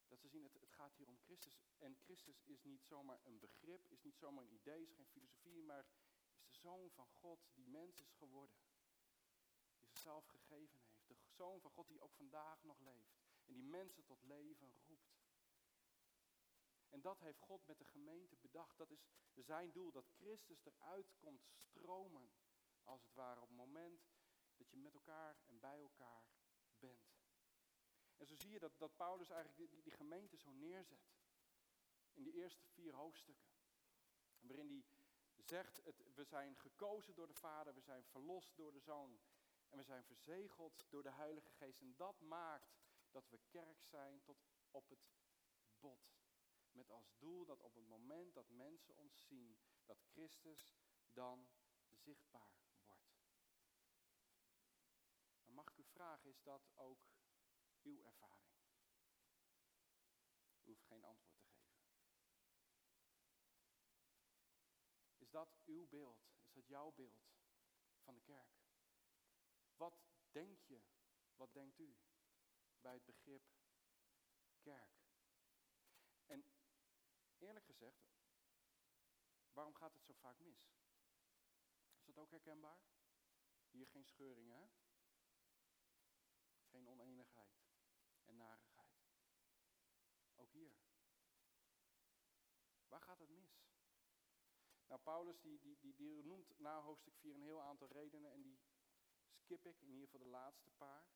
[0.06, 1.60] dat ze zien, het, het gaat hier om Christus.
[1.78, 5.62] En Christus is niet zomaar een begrip, is niet zomaar een idee, is geen filosofie,
[5.62, 5.90] maar is
[6.34, 8.56] de Zoon van God die mens is geworden.
[9.78, 11.06] Die zichzelf gegeven heeft.
[11.06, 13.20] De Zoon van God die ook vandaag nog leeft.
[13.44, 15.20] En die mensen tot leven roept.
[16.88, 18.78] En dat heeft God met de gemeente bedacht.
[18.78, 22.32] Dat is zijn doel, dat Christus eruit komt stromen.
[22.84, 24.02] Als het ware op het moment
[24.56, 26.24] dat je met elkaar en bij elkaar
[26.78, 27.11] bent.
[28.22, 31.10] En zo zie je dat, dat Paulus eigenlijk die, die gemeente zo neerzet.
[32.12, 33.48] In die eerste vier hoofdstukken.
[34.40, 34.84] Waarin
[35.34, 39.20] hij zegt, het, we zijn gekozen door de Vader, we zijn verlost door de Zoon.
[39.68, 41.80] En we zijn verzegeld door de Heilige Geest.
[41.80, 42.74] En dat maakt
[43.10, 45.10] dat we kerk zijn tot op het
[45.80, 46.14] bot.
[46.70, 50.76] Met als doel dat op het moment dat mensen ons zien, dat Christus
[51.12, 51.48] dan
[51.90, 52.52] zichtbaar
[52.86, 53.10] wordt.
[55.44, 57.10] Dan mag ik u vragen, is dat ook
[57.84, 58.52] uw ervaring?
[60.64, 61.72] U hoeft geen antwoord te geven.
[65.16, 66.30] Is dat uw beeld?
[66.44, 67.32] Is dat jouw beeld
[68.00, 68.62] van de kerk?
[69.76, 70.82] Wat denk je,
[71.36, 71.96] wat denkt u
[72.80, 73.42] bij het begrip
[74.60, 75.02] kerk?
[76.26, 76.44] En
[77.38, 78.12] eerlijk gezegd,
[79.52, 80.72] waarom gaat het zo vaak mis?
[82.04, 82.82] Is dat ook herkenbaar?
[83.70, 84.68] Hier geen scheuringen, hè?
[86.70, 87.61] Geen oneenigheid
[88.32, 88.96] en narigheid.
[90.34, 90.72] Ook hier.
[92.88, 93.60] Waar gaat het mis?
[94.86, 98.42] Nou, Paulus die, die, die, die noemt na hoofdstuk 4 een heel aantal redenen en
[98.42, 98.58] die
[99.32, 101.06] skip ik, in ieder geval de laatste paar.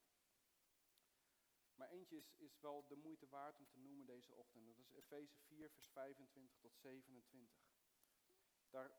[1.75, 4.67] Maar eentje is, is wel de moeite waard om te noemen deze ochtend.
[4.67, 7.57] Dat is Efeze 4, vers 25 tot 27.
[8.71, 8.91] Daar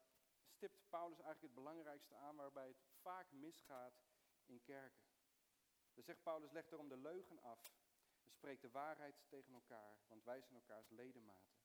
[0.48, 4.02] stipt Paulus eigenlijk het belangrijkste aan waarbij het vaak misgaat
[4.46, 5.08] in kerken.
[5.94, 7.62] Dan zegt Paulus, leg daarom de leugen af
[8.38, 11.58] spreek de waarheid tegen elkaar, want wij zijn elkaars ledematen.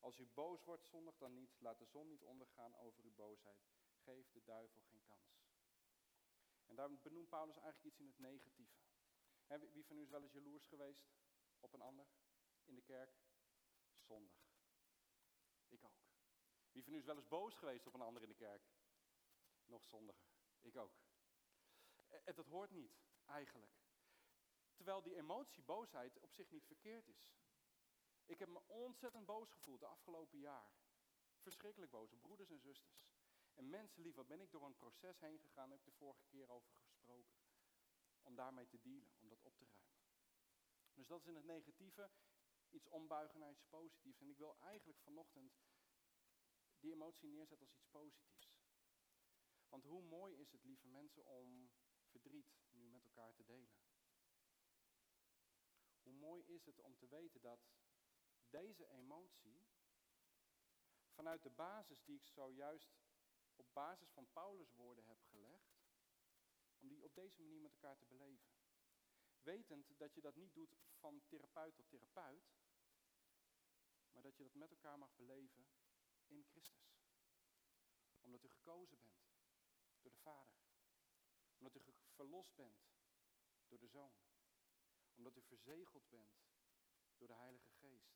[0.00, 1.60] Als u boos wordt, zondig dan niet.
[1.60, 3.70] Laat de zon niet ondergaan over uw boosheid.
[3.94, 5.42] Geef de duivel geen kans.
[6.66, 8.78] En daar benoemt Paulus eigenlijk iets in het negatieve.
[9.72, 11.10] wie van u is wel eens jaloers geweest
[11.60, 12.06] op een ander
[12.64, 13.14] in de kerk?
[14.00, 14.32] Zondig.
[15.68, 16.00] Ik ook.
[16.72, 18.62] Wie van u is wel eens boos geweest op een ander in de kerk?
[19.64, 20.26] Nog zondiger.
[20.60, 21.00] Ik ook.
[22.08, 23.81] En dat hoort niet, eigenlijk.
[24.74, 27.32] Terwijl die emotie, boosheid, op zich niet verkeerd is.
[28.24, 30.72] Ik heb me ontzettend boos gevoeld de afgelopen jaar.
[31.40, 33.10] Verschrikkelijk boos op broeders en zusters.
[33.54, 36.50] En mensenlief, wat ben ik door een proces heen gegaan, heb ik de vorige keer
[36.50, 37.36] over gesproken.
[38.22, 39.92] Om daarmee te dealen, om dat op te ruimen.
[40.94, 42.10] Dus dat is in het negatieve
[42.70, 44.20] iets ombuigen naar iets positiefs.
[44.20, 45.60] En ik wil eigenlijk vanochtend
[46.80, 48.52] die emotie neerzetten als iets positiefs.
[49.68, 51.70] Want hoe mooi is het, lieve mensen, om
[52.06, 53.70] verdriet nu met elkaar te delen.
[56.02, 57.60] Hoe mooi is het om te weten dat
[58.50, 59.68] deze emotie,
[61.10, 63.02] vanuit de basis die ik zojuist
[63.56, 65.82] op basis van Paulus' woorden heb gelegd,
[66.78, 68.50] om die op deze manier met elkaar te beleven.
[69.42, 72.52] Wetend dat je dat niet doet van therapeut tot therapeut,
[74.10, 75.66] maar dat je dat met elkaar mag beleven
[76.26, 77.00] in Christus.
[78.20, 79.24] Omdat u gekozen bent
[80.00, 80.54] door de Vader.
[81.58, 81.80] Omdat u
[82.14, 82.84] verlost bent
[83.68, 84.31] door de Zoon.
[85.22, 86.40] Omdat u verzegeld bent
[87.16, 88.12] door de Heilige Geest.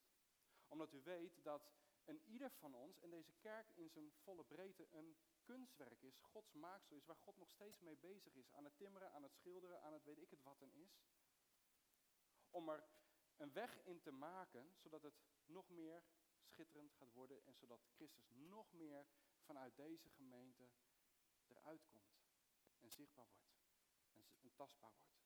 [0.68, 1.72] Omdat u weet dat
[2.04, 6.52] een ieder van ons en deze kerk in zijn volle breedte een kunstwerk is, Gods
[6.52, 8.52] maaksel is, waar God nog steeds mee bezig is.
[8.52, 11.00] Aan het timmeren, aan het schilderen, aan het weet ik het wat dan is.
[12.50, 12.88] Om er
[13.36, 16.04] een weg in te maken, zodat het nog meer
[16.42, 19.06] schitterend gaat worden en zodat Christus nog meer
[19.44, 20.68] vanuit deze gemeente
[21.46, 22.16] eruit komt
[22.80, 23.46] en zichtbaar wordt
[24.42, 25.16] en, tastbaar wordt.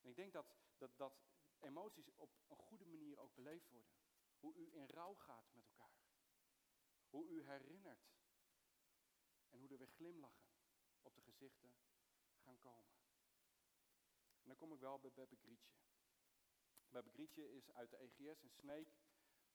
[0.00, 1.12] En ik denk dat, dat, dat
[1.60, 3.92] emoties op een goede manier ook beleefd worden.
[4.38, 6.00] Hoe u in rouw gaat met elkaar.
[7.08, 8.16] Hoe u herinnert.
[9.48, 10.50] En hoe er weer glimlachen
[11.02, 11.76] op de gezichten
[12.38, 12.96] gaan komen.
[14.40, 15.72] En dan kom ik wel bij Bebbe Grietje.
[16.88, 18.88] Bebbe Grietje is uit de EGS in Sneek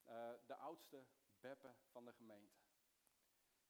[0.06, 1.06] uh, de oudste
[1.40, 2.62] Beppe van de gemeente.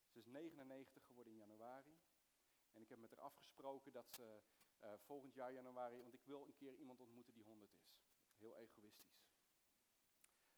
[0.08, 2.00] Ze is 99 geworden in januari.
[2.72, 4.42] En ik heb met haar afgesproken dat ze
[4.84, 7.94] uh, volgend jaar januari, want ik wil een keer iemand ontmoeten die 100 is.
[8.38, 9.22] Heel egoïstisch.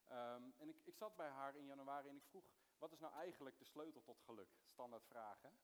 [0.07, 2.45] Um, en ik, ik zat bij haar in januari en ik vroeg,
[2.77, 4.49] wat is nou eigenlijk de sleutel tot geluk?
[4.65, 5.59] Standaard vragen.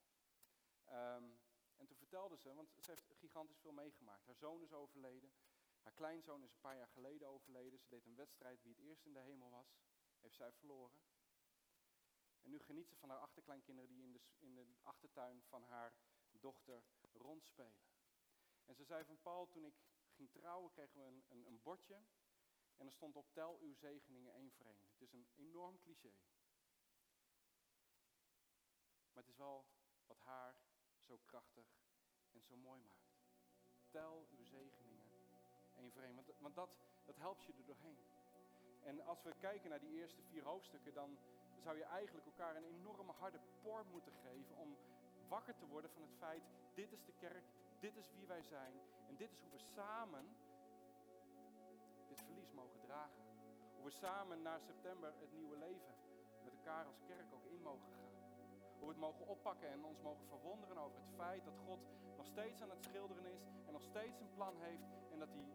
[0.87, 1.39] Um,
[1.75, 4.25] en toen vertelde ze, want ze heeft gigantisch veel meegemaakt.
[4.25, 5.33] Haar zoon is overleden.
[5.81, 7.79] Haar kleinzoon is een paar jaar geleden overleden.
[7.79, 9.79] Ze deed een wedstrijd wie het eerst in de hemel was.
[10.19, 10.99] Heeft zij verloren.
[12.41, 15.93] En nu geniet ze van haar achterkleinkinderen die in de, in de achtertuin van haar
[16.31, 17.90] dochter rondspelen.
[18.65, 19.75] En ze zei van Paul, toen ik
[20.11, 22.01] ging trouwen kregen we een, een, een bordje.
[22.77, 24.87] En er stond op tel uw zegeningen één voor één.
[24.91, 26.13] Het is een enorm cliché.
[29.13, 29.65] Maar het is wel
[30.07, 30.55] wat haar
[30.97, 31.65] zo krachtig
[32.31, 33.19] en zo mooi maakt.
[33.89, 35.05] Tel uw zegeningen
[35.75, 36.15] één voor één.
[36.15, 36.69] Want, want dat,
[37.05, 37.99] dat helpt je er doorheen.
[38.81, 41.17] En als we kijken naar die eerste vier hoofdstukken, dan
[41.63, 44.77] zou je eigenlijk elkaar een enorme harde por moeten geven om
[45.27, 46.43] wakker te worden van het feit,
[46.73, 47.45] dit is de kerk,
[47.81, 48.73] dit is wie wij zijn
[49.07, 50.25] en dit is hoe we samen
[52.07, 53.23] dit verlies mogen dragen.
[53.75, 55.95] Hoe we samen na september het nieuwe leven
[56.43, 58.13] met elkaar als kerk ook in mogen gaan.
[58.77, 61.79] Hoe we het mogen oppakken en ons mogen verwonderen over het feit dat God
[62.17, 65.45] nog steeds aan het schilderen is en nog steeds een plan heeft en dat hij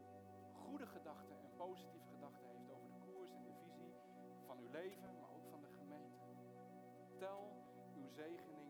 [0.64, 3.92] goede gedachten en positieve gedachten heeft over de koers en de visie
[4.46, 6.26] van uw leven, maar ook van de gemeente.
[7.18, 7.42] Tel
[7.94, 8.65] uw zegeningen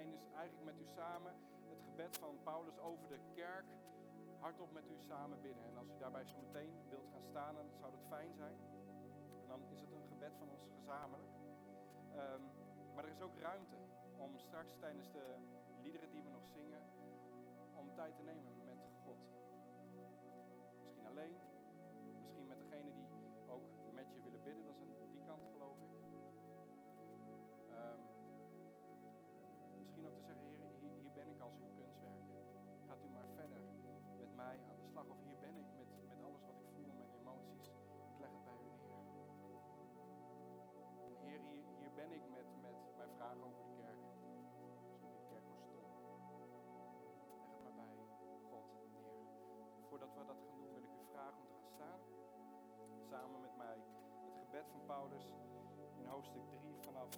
[0.00, 1.32] is eigenlijk met u samen
[1.68, 3.64] het gebed van Paulus over de kerk
[4.38, 5.64] hardop met u samen bidden.
[5.64, 8.56] En als u daarbij zo meteen wilt gaan staan, dan zou dat fijn zijn.
[9.42, 11.32] En dan is het een gebed van ons gezamenlijk.
[12.16, 12.42] Um,
[12.94, 13.76] maar er is ook ruimte
[14.16, 15.36] om straks tijdens de
[15.82, 16.82] liederen die we nog zingen,
[17.74, 19.18] om tijd te nemen met God.
[20.84, 21.36] Misschien alleen,
[54.92, 55.26] Paulus
[55.98, 57.08] in hoofdstuk 3 vanaf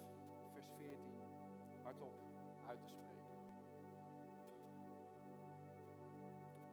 [0.53, 0.97] vers 14
[1.83, 2.15] hardop
[2.67, 3.37] uit te spreken.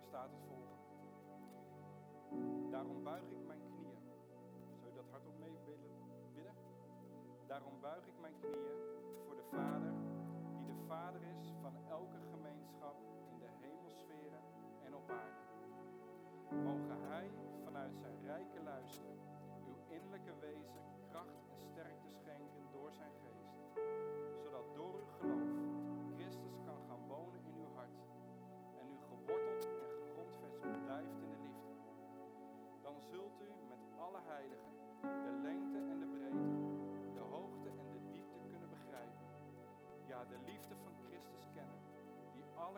[0.08, 0.76] Staat het volgende.
[2.70, 3.98] Daarom buig ik mijn knieën.
[4.78, 5.90] Zou je dat hardop mee willen
[6.34, 6.54] bidden?
[7.46, 8.78] Daarom buig ik mijn knieën
[9.26, 9.92] voor de Vader,
[10.56, 12.96] die de Vader is van elke gemeenschap
[13.30, 14.42] in de hemelsferen
[14.82, 15.42] en op aarde.
[16.64, 17.30] Mogen Hij
[17.64, 19.11] vanuit zijn rijke luister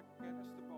[0.03, 0.74] die alle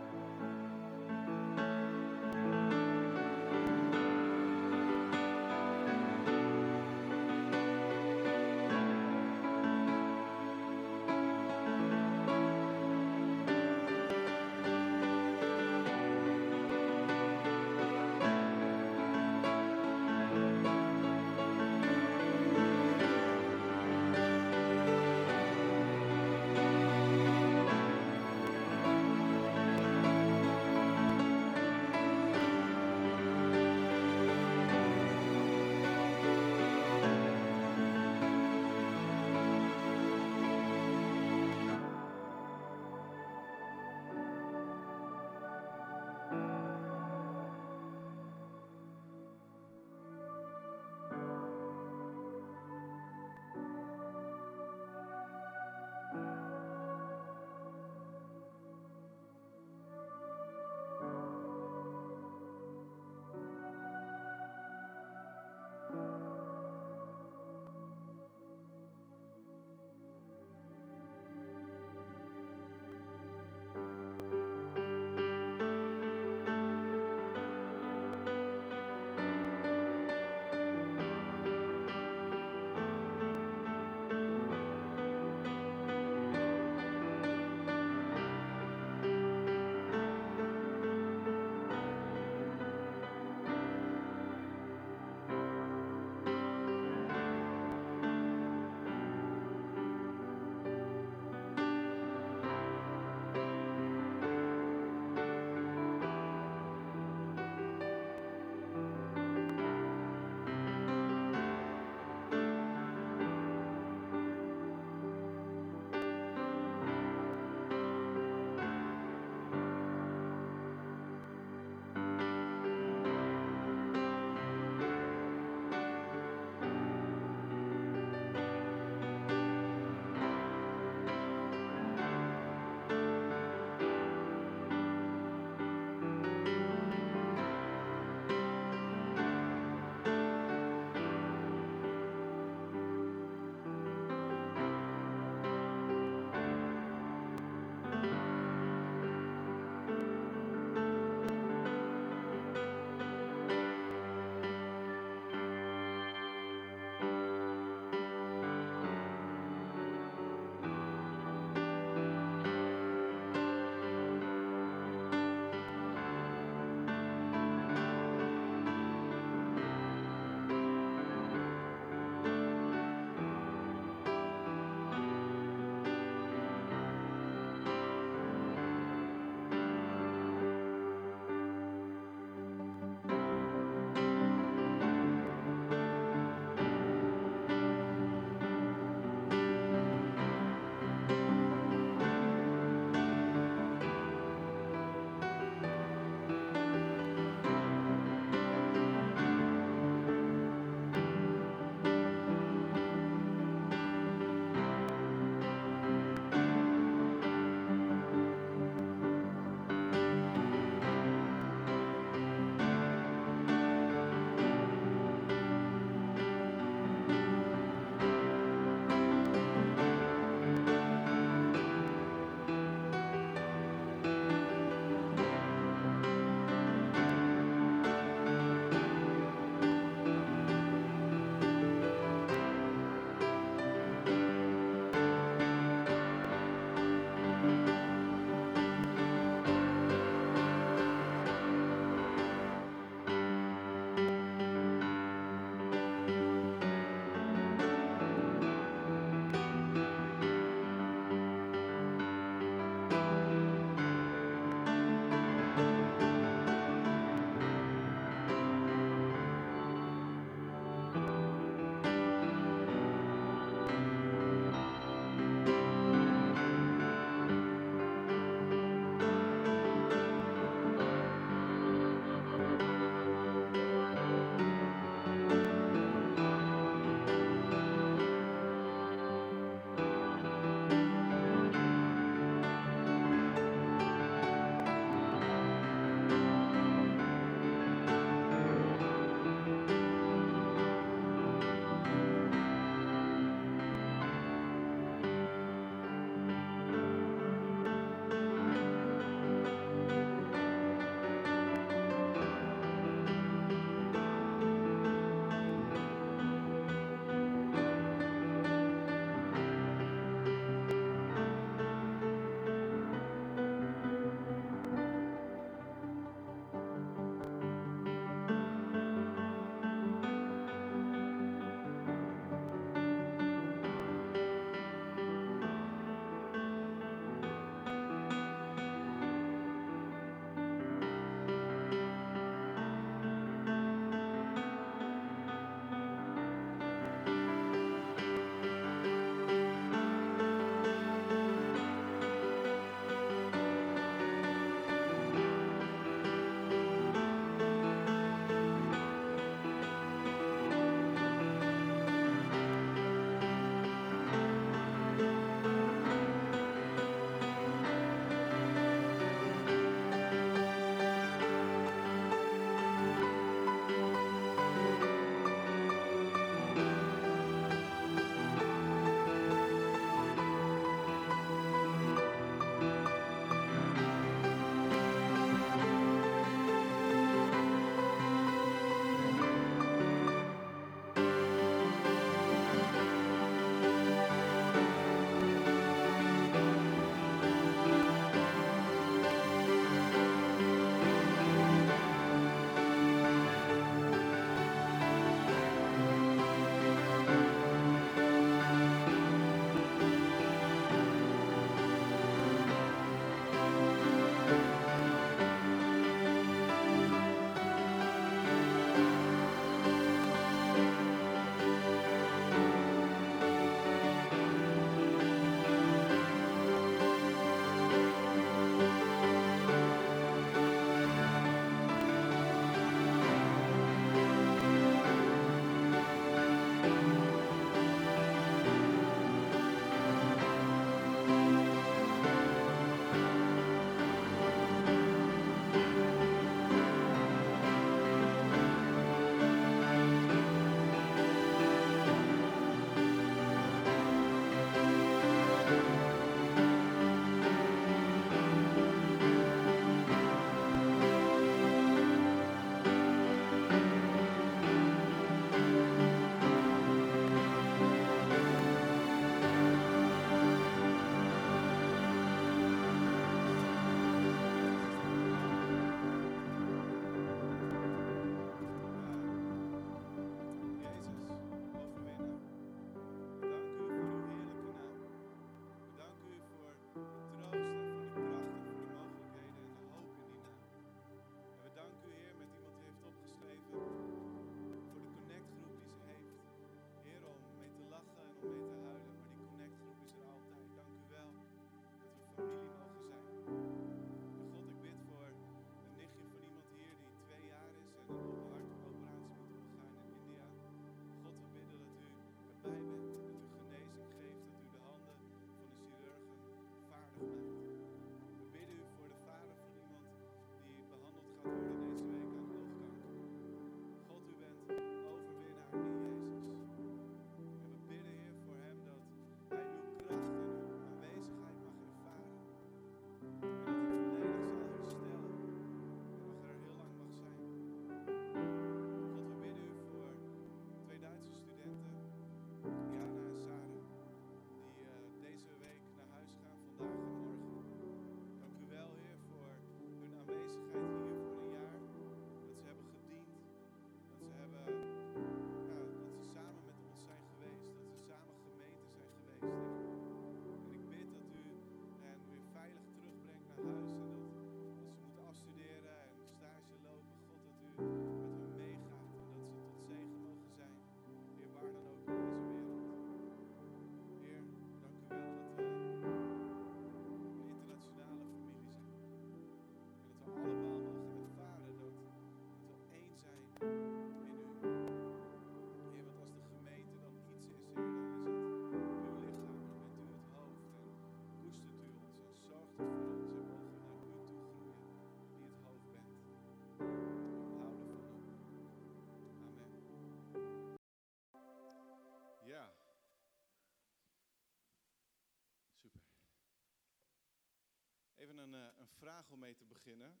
[598.18, 600.00] een, uh, een vraag om mee te beginnen.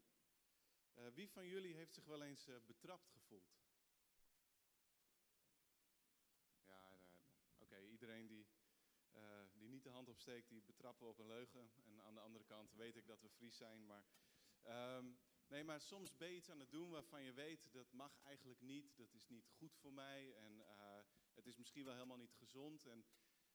[0.98, 3.56] Uh, wie van jullie heeft zich wel eens uh, betrapt gevoeld?
[6.66, 6.98] Ja,
[7.58, 8.46] oké, iedereen die,
[9.52, 11.70] die niet de hand opsteekt, die betrappen op een leugen.
[11.84, 14.04] En aan de andere kant weet ik dat we Fries zijn, maar...
[14.96, 18.20] Um, nee, maar soms ben je iets aan het doen waarvan je weet, dat mag
[18.22, 20.62] eigenlijk niet, dat is niet goed voor mij en
[21.34, 22.86] het is misschien wel helemaal niet gezond.
[22.86, 23.04] En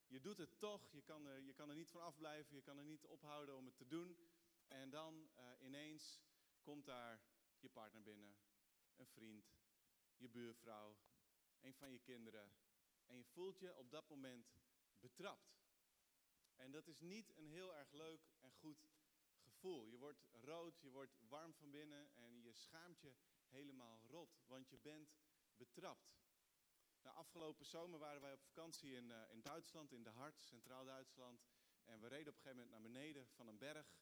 [0.08, 2.78] je doet het toch, je kan, er, je kan er niet van afblijven, je kan
[2.78, 4.18] er niet ophouden om het te doen.
[4.72, 6.22] En dan uh, ineens
[6.62, 7.22] komt daar
[7.60, 8.38] je partner binnen,
[8.96, 9.54] een vriend,
[10.16, 10.98] je buurvrouw,
[11.60, 12.54] een van je kinderen.
[13.06, 14.54] En je voelt je op dat moment
[15.00, 15.60] betrapt.
[16.56, 18.90] En dat is niet een heel erg leuk en goed
[19.40, 19.86] gevoel.
[19.86, 23.14] Je wordt rood, je wordt warm van binnen en je schaamt je
[23.48, 25.16] helemaal rot, want je bent
[25.58, 26.20] betrapt.
[27.02, 31.44] Nou, afgelopen zomer waren wij op vakantie in, uh, in Duitsland, in de Hart, Centraal-Duitsland.
[31.84, 33.94] En we reden op een gegeven moment naar beneden van een berg.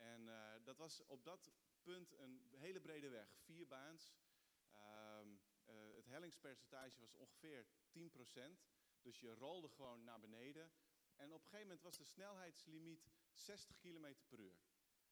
[0.00, 1.50] En uh, dat was op dat
[1.82, 4.14] punt een hele brede weg, vier baans.
[4.74, 7.66] Um, uh, het hellingspercentage was ongeveer
[7.98, 8.00] 10%.
[9.00, 10.72] Dus je rolde gewoon naar beneden.
[11.14, 14.58] En op een gegeven moment was de snelheidslimiet 60 km per uur.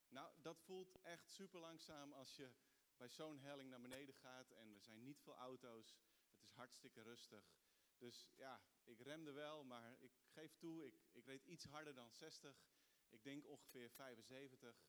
[0.09, 2.53] Nou, dat voelt echt super langzaam als je
[2.97, 5.99] bij zo'n helling naar beneden gaat en er zijn niet veel auto's
[6.55, 7.45] hartstikke rustig.
[7.99, 12.13] Dus ja, ik remde wel, maar ik geef toe, ik, ik reed iets harder dan
[12.13, 12.61] 60.
[13.09, 14.87] Ik denk ongeveer 75.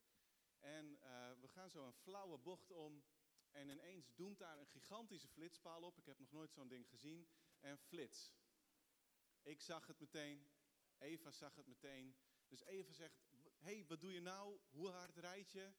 [0.59, 3.03] En uh, we gaan zo een flauwe bocht om.
[3.51, 5.97] En ineens doemt daar een gigantische flitspaal op.
[5.97, 7.28] Ik heb nog nooit zo'n ding gezien.
[7.59, 8.34] En flits.
[9.41, 10.47] Ik zag het meteen.
[10.97, 12.15] Eva zag het meteen.
[12.47, 13.20] Dus Eva zegt,
[13.57, 14.59] hey, wat doe je nou?
[14.70, 15.74] Hoe hard rijd je?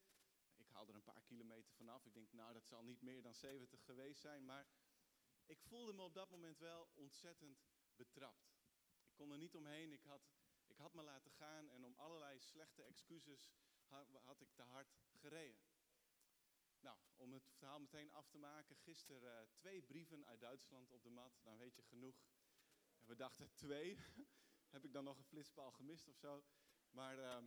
[0.57, 2.07] Ik haal er een paar kilometer vanaf.
[2.07, 4.45] Ik denk, nou, dat zal niet meer dan 70 geweest zijn.
[4.45, 4.67] Maar
[5.47, 7.63] ik voelde me op dat moment wel ontzettend
[7.97, 8.53] betrapt.
[9.03, 9.93] Ik kon er niet omheen.
[9.93, 10.31] Ik had,
[10.81, 13.51] had me laten gaan en om allerlei slechte excuses
[14.25, 15.63] had, ik te hard gereden.
[16.81, 18.77] Nou, om het verhaal meteen af te maken.
[18.77, 21.41] Gisteren uh, twee brieven uit Duitsland op de mat.
[21.43, 22.25] Dan weet je genoeg.
[23.01, 23.99] En we dachten twee.
[24.75, 26.45] Heb ik dan nog een flitspaal gemist of zo?
[26.91, 27.39] Maar uh,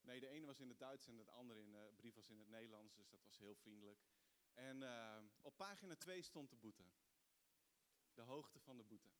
[0.00, 2.38] nee, de ene was in het Duits en de andere in, uh, brief was in
[2.38, 2.94] het Nederlands.
[2.94, 4.00] Dus dat was heel vriendelijk.
[4.52, 6.84] En uh, op pagina 2 stond de boete
[8.14, 9.10] de hoogte van de boete.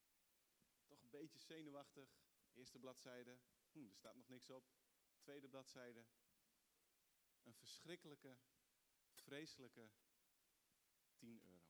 [0.87, 2.09] Toch een beetje zenuwachtig.
[2.53, 3.39] Eerste bladzijde,
[3.75, 4.65] hm, er staat nog niks op.
[5.21, 6.05] Tweede bladzijde,
[7.43, 8.37] een verschrikkelijke,
[9.13, 9.91] vreselijke
[11.17, 11.63] 10 euro.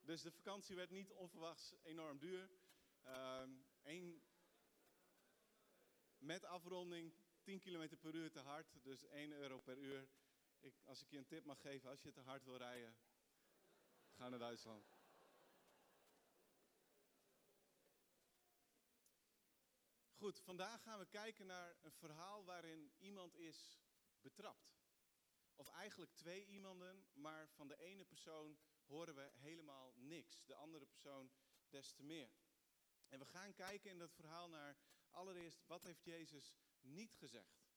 [0.00, 2.50] Dus de vakantie werd niet onverwachts enorm duur.
[3.06, 4.22] Um, één,
[6.18, 10.08] met afronding 10 km per uur te hard, dus 1 euro per uur.
[10.60, 12.96] Ik, als ik je een tip mag geven, als je te hard wil rijden,
[14.18, 14.97] Ga naar Duitsland.
[20.18, 23.78] Goed, vandaag gaan we kijken naar een verhaal waarin iemand is
[24.20, 24.76] betrapt.
[25.54, 30.44] Of eigenlijk twee iemanden, maar van de ene persoon horen we helemaal niks.
[30.44, 31.30] De andere persoon
[31.68, 32.30] des te meer.
[33.08, 34.78] En we gaan kijken in dat verhaal naar
[35.10, 37.68] allereerst, wat heeft Jezus niet gezegd?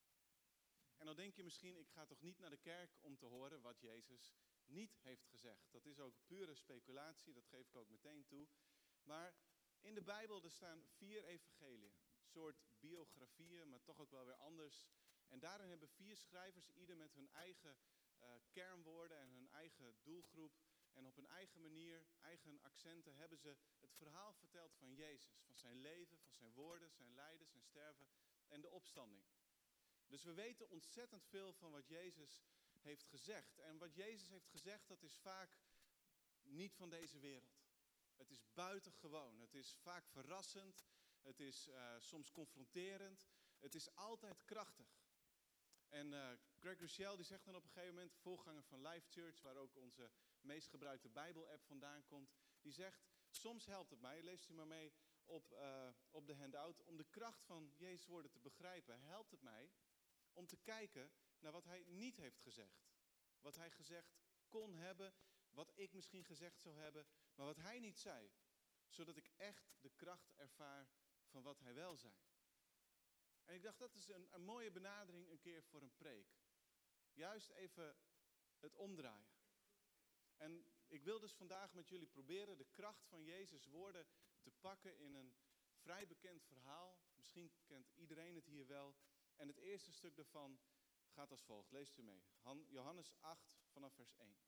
[0.96, 3.62] En dan denk je misschien, ik ga toch niet naar de kerk om te horen
[3.62, 4.34] wat Jezus
[4.66, 5.72] niet heeft gezegd.
[5.72, 8.48] Dat is ook pure speculatie, dat geef ik ook meteen toe.
[9.04, 9.36] Maar
[9.80, 12.01] in de Bijbel er staan vier evangeliën.
[12.34, 14.86] Soort biografieën, maar toch ook wel weer anders.
[15.28, 17.78] En daarin hebben vier schrijvers, ieder met hun eigen
[18.22, 20.54] uh, kernwoorden en hun eigen doelgroep.
[20.94, 25.40] En op hun eigen manier, eigen accenten, hebben ze het verhaal verteld van Jezus.
[25.46, 28.08] Van zijn leven, van zijn woorden, zijn lijden, zijn sterven
[28.48, 29.26] en de opstanding.
[30.08, 32.44] Dus we weten ontzettend veel van wat Jezus
[32.80, 33.60] heeft gezegd.
[33.60, 35.58] En wat Jezus heeft gezegd, dat is vaak
[36.44, 37.62] niet van deze wereld.
[38.16, 39.40] Het is buitengewoon.
[39.40, 40.86] Het is vaak verrassend.
[41.22, 43.28] Het is uh, soms confronterend.
[43.60, 45.02] Het is altijd krachtig.
[45.88, 49.42] En uh, Greg Rochelle die zegt dan op een gegeven moment, voorganger van Life Church,
[49.42, 54.50] waar ook onze meest gebruikte Bijbel-app vandaan komt, die zegt, soms helpt het mij, leest
[54.50, 54.94] u maar mee
[55.26, 59.42] op, uh, op de handout, om de kracht van Jezus woorden te begrijpen, helpt het
[59.42, 59.72] mij
[60.34, 62.90] om te kijken naar wat hij niet heeft gezegd.
[63.40, 64.18] Wat hij gezegd
[64.50, 65.14] kon hebben,
[65.50, 68.32] wat ik misschien gezegd zou hebben, maar wat hij niet zei.
[68.90, 70.90] Zodat ik echt de kracht ervaar
[71.32, 72.14] van wat hij wel zei.
[73.46, 76.28] En ik dacht, dat is een, een mooie benadering een keer voor een preek.
[77.14, 77.96] Juist even
[78.60, 79.40] het omdraaien.
[80.38, 84.08] En ik wil dus vandaag met jullie proberen de kracht van Jezus' woorden
[84.42, 85.36] te pakken in een
[85.74, 87.00] vrij bekend verhaal.
[87.16, 88.96] Misschien kent iedereen het hier wel.
[89.36, 90.60] En het eerste stuk daarvan
[91.10, 91.72] gaat als volgt.
[91.72, 92.24] Leest u mee.
[92.68, 94.40] Johannes 8 vanaf vers 1.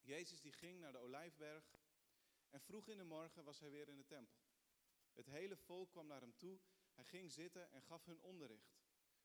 [0.00, 1.74] Jezus die ging naar de Olijfberg
[2.50, 4.45] en vroeg in de morgen was hij weer in de tempel.
[5.16, 6.58] Het hele volk kwam naar hem toe.
[6.94, 8.76] Hij ging zitten en gaf hun onderricht.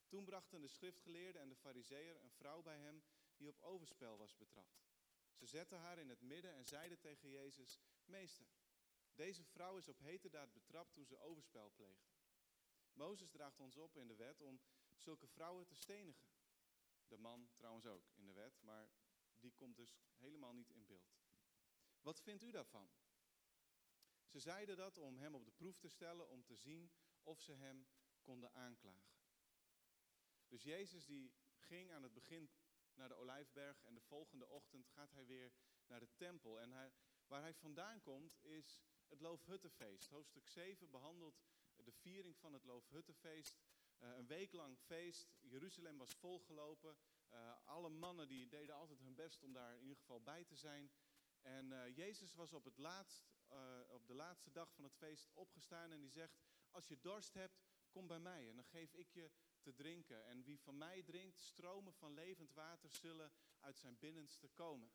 [0.07, 3.03] Toen brachten de schriftgeleerden en de fariseeën een vrouw bij hem
[3.35, 4.81] die op overspel was betrapt.
[5.33, 8.47] Ze zetten haar in het midden en zeiden tegen Jezus, Meester,
[9.15, 12.09] deze vrouw is op heterdaad betrapt toen ze overspel pleegde.
[12.93, 14.61] Mozes draagt ons op in de wet om
[14.95, 16.29] zulke vrouwen te stenigen.
[17.07, 18.89] De man trouwens ook in de wet, maar
[19.39, 21.19] die komt dus helemaal niet in beeld.
[22.01, 22.89] Wat vindt u daarvan?
[24.31, 26.91] Ze zeiden dat om hem op de proef te stellen, om te zien
[27.23, 27.87] of ze hem
[28.21, 29.19] konden aanklagen.
[30.47, 32.49] Dus Jezus die ging aan het begin
[32.93, 35.51] naar de Olijfberg en de volgende ochtend gaat hij weer
[35.85, 36.61] naar de tempel.
[36.61, 36.93] En hij,
[37.27, 40.09] waar hij vandaan komt is het Loofhuttenfeest.
[40.09, 41.41] Hoofdstuk 7 behandelt
[41.75, 43.59] de viering van het Loofhuttenfeest.
[43.99, 45.33] Uh, een week lang feest.
[45.39, 46.97] Jeruzalem was volgelopen.
[47.33, 50.55] Uh, alle mannen die deden altijd hun best om daar in ieder geval bij te
[50.55, 50.91] zijn.
[51.41, 53.29] En uh, Jezus was op, het laatst,
[53.87, 56.39] op de laatste dag van het feest opgestaan en die zegt:
[56.71, 59.31] Als je dorst hebt, kom bij mij en dan geef ik je
[59.61, 60.25] te drinken.
[60.25, 64.91] En wie van mij drinkt, stromen van levend water zullen uit zijn binnenste komen.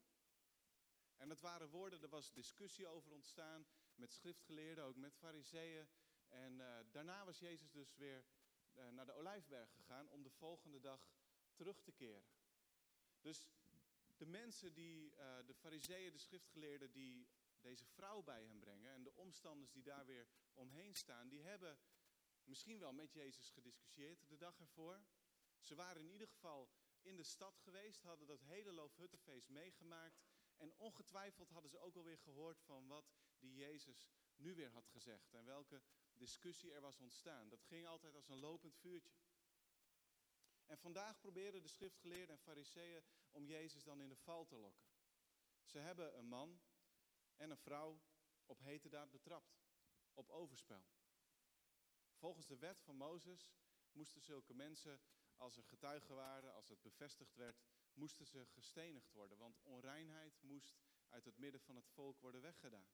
[1.16, 5.88] En dat waren woorden, er was discussie over ontstaan met schriftgeleerden, ook met fariseeën.
[6.28, 8.24] En uh, daarna was Jezus dus weer
[8.74, 11.10] uh, naar de Olijfberg gegaan om de volgende dag
[11.54, 12.28] terug te keren.
[13.20, 13.48] Dus
[14.16, 15.14] de mensen die,
[15.46, 17.28] de fariseeën, de schriftgeleerden, die
[17.60, 21.78] deze vrouw bij hem brengen en de omstanders die daar weer omheen staan, die hebben
[22.44, 25.04] misschien wel met Jezus gediscussieerd de dag ervoor.
[25.60, 26.70] Ze waren in ieder geval
[27.02, 30.24] in de stad geweest, hadden dat hele Loofhuttenfeest meegemaakt.
[30.56, 35.34] En ongetwijfeld hadden ze ook alweer gehoord van wat die Jezus nu weer had gezegd.
[35.34, 35.82] En welke
[36.12, 37.48] discussie er was ontstaan.
[37.48, 39.12] Dat ging altijd als een lopend vuurtje.
[40.66, 44.86] En vandaag proberen de schriftgeleerden en fariseeën om Jezus dan in de val te lokken.
[45.64, 46.60] Ze hebben een man
[47.36, 48.00] en een vrouw
[48.46, 49.58] op heterdaad betrapt,
[50.14, 50.86] op overspel.
[52.14, 53.50] Volgens de wet van Mozes
[53.92, 55.00] moesten zulke mensen,
[55.36, 57.62] als er getuigen waren, als het bevestigd werd,
[57.92, 59.38] moesten ze gestenigd worden.
[59.38, 60.78] Want onreinheid moest
[61.08, 62.88] uit het midden van het volk worden weggedaan.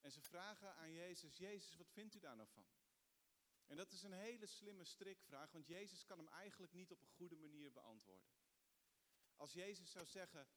[0.00, 2.66] En ze vragen aan Jezus, Jezus, wat vindt u daar nou van?
[3.66, 7.08] En dat is een hele slimme strikvraag, want Jezus kan hem eigenlijk niet op een
[7.08, 8.30] goede manier beantwoorden.
[9.36, 10.48] Als Jezus zou zeggen,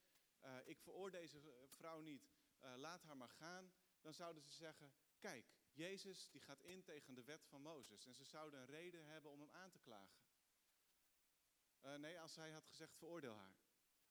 [0.42, 2.32] uh, ik veroordeel deze vrouw niet,
[2.62, 7.14] uh, laat haar maar gaan, dan zouden ze zeggen, kijk, Jezus die gaat in tegen
[7.14, 8.06] de wet van Mozes.
[8.06, 10.22] En ze zouden een reden hebben om hem aan te klagen.
[11.82, 13.58] Uh, nee, als hij had gezegd, veroordeel haar.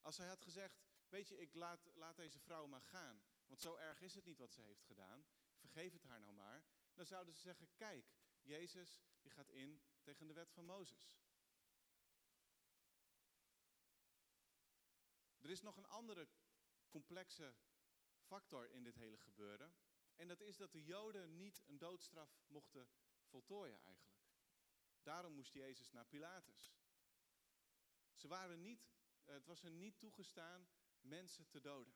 [0.00, 3.22] Als hij had gezegd, weet je, ik laat, laat deze vrouw maar gaan.
[3.46, 5.26] Want zo erg is het niet wat ze heeft gedaan.
[5.56, 6.64] Vergeef het haar nou maar.
[6.94, 11.14] Dan zouden ze zeggen, kijk, Jezus die gaat in tegen de wet van Mozes.
[15.38, 16.28] Er is nog een andere
[16.88, 17.54] complexe
[18.30, 19.74] factor in dit hele gebeuren.
[20.16, 22.88] En dat is dat de Joden niet een doodstraf mochten
[23.24, 24.28] voltooien eigenlijk.
[25.02, 26.74] Daarom moest Jezus naar Pilatus.
[28.14, 28.90] Ze waren niet,
[29.24, 30.68] het was hen niet toegestaan
[31.00, 31.94] mensen te doden.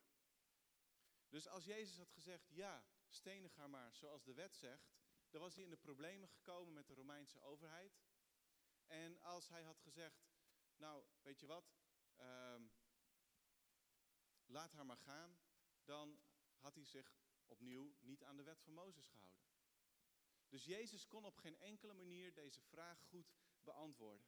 [1.28, 4.93] Dus als Jezus had gezegd, ja, stenig haar maar zoals de wet zegt,
[5.30, 8.03] dan was hij in de problemen gekomen met de Romeinse overheid.
[8.87, 10.26] En als hij had gezegd,
[10.76, 11.74] nou, weet je wat,
[12.16, 12.72] um,
[14.47, 15.39] laat haar maar gaan,
[15.85, 16.18] dan
[16.59, 17.16] had hij zich
[17.47, 19.43] opnieuw niet aan de wet van Mozes gehouden.
[20.49, 24.26] Dus Jezus kon op geen enkele manier deze vraag goed beantwoorden.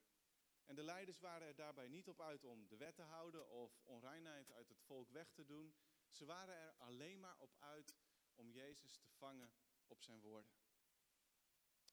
[0.64, 3.80] En de leiders waren er daarbij niet op uit om de wet te houden of
[3.84, 5.74] onreinheid uit het volk weg te doen.
[6.10, 7.94] Ze waren er alleen maar op uit
[8.34, 9.52] om Jezus te vangen
[9.86, 10.50] op zijn woorden.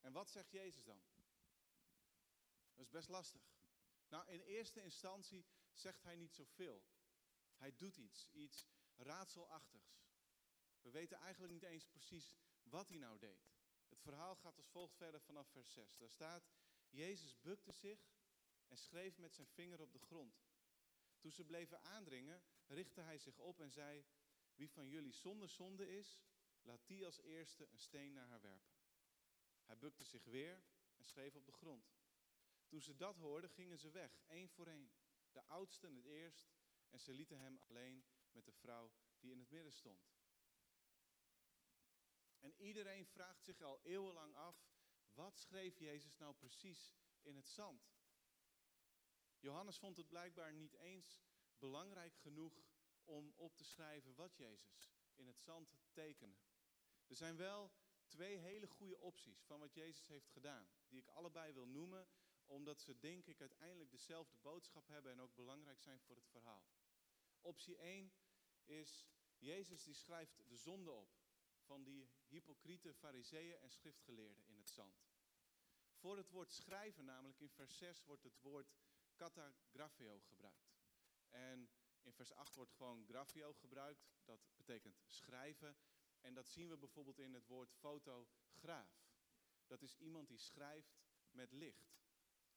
[0.00, 1.02] En wat zegt Jezus dan?
[2.74, 3.42] Dat is best lastig.
[4.08, 6.82] Nou, in eerste instantie zegt hij niet zoveel.
[7.56, 8.66] Hij doet iets, iets
[8.96, 10.02] raadselachtigs.
[10.80, 13.52] We weten eigenlijk niet eens precies wat hij nou deed.
[13.88, 15.96] Het verhaal gaat als volgt verder vanaf vers 6.
[15.96, 16.50] Daar staat,
[16.88, 18.12] Jezus bukte zich
[18.68, 20.42] en schreef met zijn vinger op de grond.
[21.18, 24.04] Toen ze bleven aandringen, richtte hij zich op en zei,
[24.54, 26.24] wie van jullie zonder zonde is,
[26.62, 28.74] laat die als eerste een steen naar haar werpen.
[29.64, 30.62] Hij bukte zich weer
[30.96, 31.94] en schreef op de grond.
[32.66, 34.92] Toen ze dat hoorden, gingen ze weg, één voor één.
[35.32, 36.52] De oudste het eerst,
[36.90, 38.04] en ze lieten hem alleen
[38.34, 40.12] met de vrouw die in het midden stond.
[42.40, 44.56] En iedereen vraagt zich al eeuwenlang af,
[45.12, 47.92] wat schreef Jezus nou precies in het zand?
[49.38, 51.22] Johannes vond het blijkbaar niet eens
[51.58, 52.64] belangrijk genoeg
[53.04, 56.38] om op te schrijven wat Jezus in het zand tekende.
[57.06, 57.72] Er zijn wel
[58.06, 62.08] twee hele goede opties van wat Jezus heeft gedaan, die ik allebei wil noemen,
[62.46, 66.66] omdat ze denk ik uiteindelijk dezelfde boodschap hebben en ook belangrijk zijn voor het verhaal.
[67.40, 68.12] Optie 1
[68.64, 69.06] is,
[69.38, 71.14] Jezus die schrijft de zonde op
[71.60, 75.04] van die hypocriete fariseeën en schriftgeleerden in het zand.
[75.94, 78.74] Voor het woord schrijven, namelijk in vers 6, wordt het woord
[79.14, 80.74] katagrapheo gebruikt.
[81.28, 81.70] En
[82.02, 85.76] in vers 8 wordt gewoon graphio gebruikt, dat betekent schrijven.
[86.20, 89.04] En dat zien we bijvoorbeeld in het woord fotograaf.
[89.66, 91.96] Dat is iemand die schrijft met licht,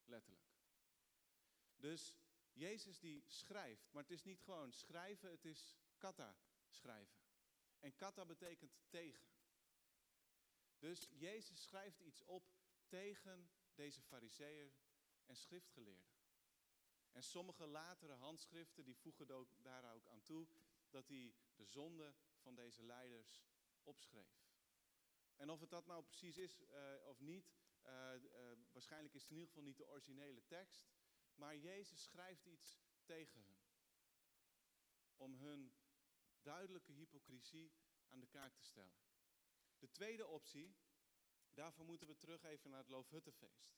[0.04, 0.46] letterlijk.
[1.76, 2.18] Dus
[2.52, 6.38] Jezus die schrijft, maar het is niet gewoon schrijven, het is kata
[6.70, 7.20] schrijven.
[7.80, 9.28] En kata betekent tegen.
[10.80, 12.52] Dus Jezus schrijft iets op
[12.88, 14.74] tegen deze fariseeën
[15.26, 16.16] en schriftgeleerden.
[17.12, 19.28] En sommige latere handschriften die voegen
[19.62, 20.48] daar ook aan toe
[20.90, 23.44] dat hij de zonde van deze leiders
[23.84, 24.46] opschreef.
[25.36, 29.32] En of het dat nou precies is uh, of niet, uh, uh, waarschijnlijk is het
[29.32, 30.88] in ieder geval niet de originele tekst.
[31.36, 33.58] Maar Jezus schrijft iets tegen hen.
[35.16, 35.74] Om hun
[36.48, 37.72] duidelijke hypocrisie
[38.08, 39.00] aan de kaak te stellen.
[39.78, 40.76] De tweede optie,
[41.54, 43.76] daarvoor moeten we terug even naar het Loofhuttenfeest.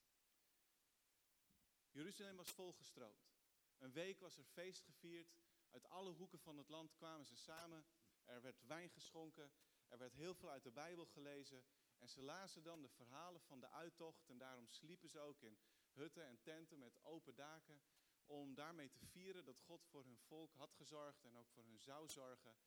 [1.92, 3.30] Jeruzalem was volgestroomd.
[3.78, 5.38] Een week was er feest gevierd.
[5.70, 7.86] Uit alle hoeken van het land kwamen ze samen.
[8.24, 9.52] Er werd wijn geschonken.
[9.88, 11.66] Er werd heel veel uit de Bijbel gelezen.
[11.98, 14.26] En ze lazen dan de verhalen van de uittocht.
[14.26, 15.60] En daarom sliepen ze ook in
[15.92, 17.82] hutten en tenten met open daken.
[18.30, 21.80] Om daarmee te vieren dat God voor hun volk had gezorgd en ook voor hun
[21.80, 22.58] zou zorgen.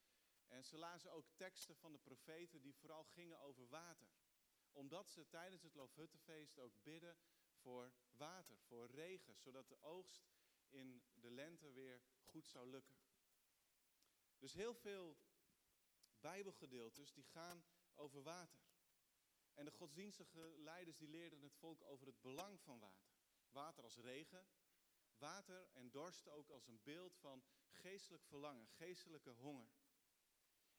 [0.46, 4.08] En ze lazen ook teksten van de profeten die vooral gingen over water.
[4.72, 7.16] Omdat ze tijdens het Loofhuttenfeest ook bidden
[7.52, 10.30] voor water, voor regen, zodat de oogst
[10.68, 12.96] in de lente weer goed zou lukken.
[14.38, 15.16] Dus heel veel
[16.20, 18.60] Bijbelgedeeltes die gaan over water.
[19.54, 23.10] En de godsdienstige leiders die leerden het volk over het belang van water.
[23.50, 24.46] Water als regen,
[25.22, 29.70] water en dorst ook als een beeld van geestelijk verlangen, geestelijke honger.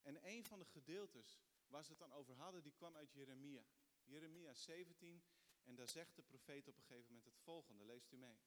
[0.02, 3.66] En een van de gedeeltes waar ze het dan over hadden, die kwam uit Jeremia.
[4.04, 5.24] Jeremia 17,
[5.64, 8.42] en daar zegt de profeet op een gegeven moment het volgende, leest u mee.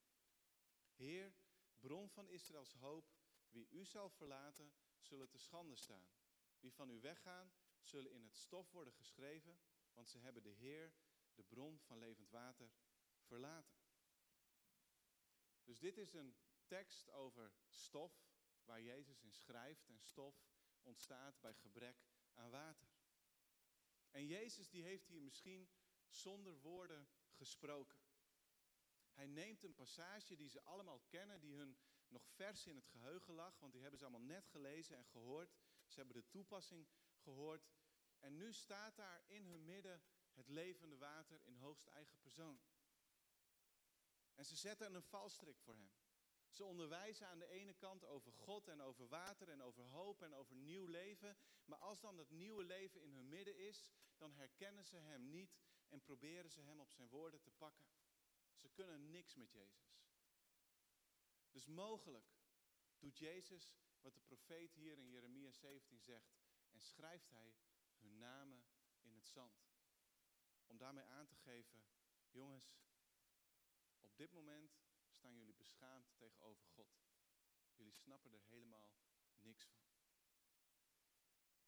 [0.95, 1.35] Heer,
[1.79, 3.11] bron van Israëls hoop,
[3.51, 6.09] wie u zal verlaten, zullen te schande staan.
[6.61, 9.59] Wie van u weggaan, zullen in het stof worden geschreven,
[9.93, 10.95] want ze hebben de Heer,
[11.35, 12.71] de bron van levend water,
[13.21, 13.86] verlaten.
[15.67, 16.37] Dus dit is een
[16.67, 18.13] tekst over stof,
[18.65, 20.47] waar Jezus in schrijft en stof
[20.83, 22.89] ontstaat bij gebrek aan water.
[24.11, 25.69] En Jezus die heeft hier misschien
[26.09, 27.99] zonder woorden gesproken.
[29.13, 33.35] Hij neemt een passage die ze allemaal kennen, die hun nog vers in het geheugen
[33.35, 35.57] lag, want die hebben ze allemaal net gelezen en gehoord.
[35.87, 37.69] Ze hebben de toepassing gehoord.
[38.19, 40.03] En nu staat daar in hun midden
[40.33, 42.61] het levende water in hoogst eigen persoon.
[44.37, 45.91] En ze zetten een valstrik voor hem.
[46.51, 50.35] Ze onderwijzen aan de ene kant over God en over water en over hoop en
[50.35, 51.37] over nieuw leven.
[51.65, 55.59] Maar als dan dat nieuwe leven in hun midden is, dan herkennen ze hem niet
[55.89, 57.87] en proberen ze hem op zijn woorden te pakken.
[58.55, 60.05] Ze kunnen niks met Jezus.
[61.51, 62.35] Dus mogelijk
[62.99, 66.37] doet Jezus wat de profeet hier in Jeremia 17 zegt
[66.71, 67.57] en schrijft hij
[67.99, 68.65] hun namen
[69.01, 69.67] in het zand.
[70.67, 71.85] Om daarmee aan te geven,
[72.31, 72.75] jongens,
[74.17, 74.79] op dit moment
[75.11, 76.89] staan jullie beschaamd tegenover God.
[77.75, 78.95] Jullie snappen er helemaal
[79.39, 79.81] niks van.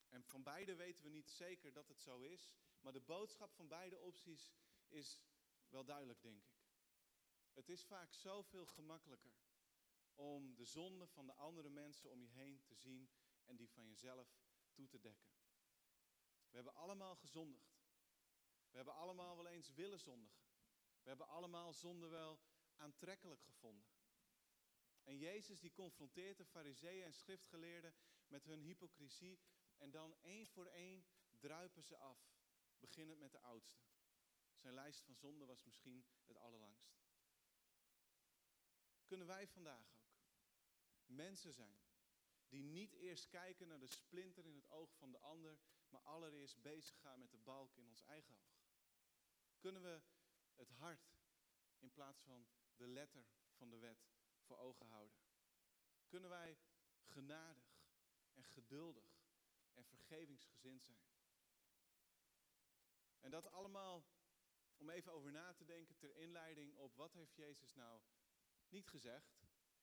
[0.09, 3.68] En van beide weten we niet zeker dat het zo is, maar de boodschap van
[3.68, 4.53] beide opties
[4.86, 5.22] is
[5.68, 6.59] wel duidelijk, denk ik.
[7.53, 9.32] Het is vaak zoveel gemakkelijker
[10.14, 13.11] om de zonde van de andere mensen om je heen te zien
[13.44, 14.38] en die van jezelf
[14.72, 15.30] toe te dekken.
[16.51, 17.80] We hebben allemaal gezondigd.
[18.70, 20.47] We hebben allemaal wel eens willen zondigen.
[21.09, 22.40] We hebben allemaal zonde wel
[22.76, 23.88] aantrekkelijk gevonden.
[25.02, 27.94] En Jezus die confronteert de fariseeën en schriftgeleerden
[28.26, 29.40] met hun hypocrisie
[29.76, 31.06] en dan één voor één
[31.38, 32.32] druipen ze af,
[32.78, 33.82] beginnend met de oudste.
[34.54, 36.96] Zijn lijst van zonden was misschien het allerlangst.
[39.06, 40.18] Kunnen wij vandaag ook
[41.06, 41.80] mensen zijn
[42.48, 46.62] die niet eerst kijken naar de splinter in het oog van de ander, maar allereerst
[46.62, 48.66] bezig gaan met de balk in ons eigen oog?
[49.59, 50.02] Kunnen we
[50.59, 51.11] het hart
[51.78, 54.09] in plaats van de letter van de wet
[54.40, 55.18] voor ogen houden?
[56.06, 56.59] Kunnen wij
[57.04, 57.82] genadig
[58.32, 59.20] en geduldig
[59.72, 61.06] en vergevingsgezind zijn?
[63.20, 64.06] En dat allemaal
[64.76, 68.02] om even over na te denken ter inleiding op wat heeft Jezus nou
[68.68, 69.38] niet gezegd,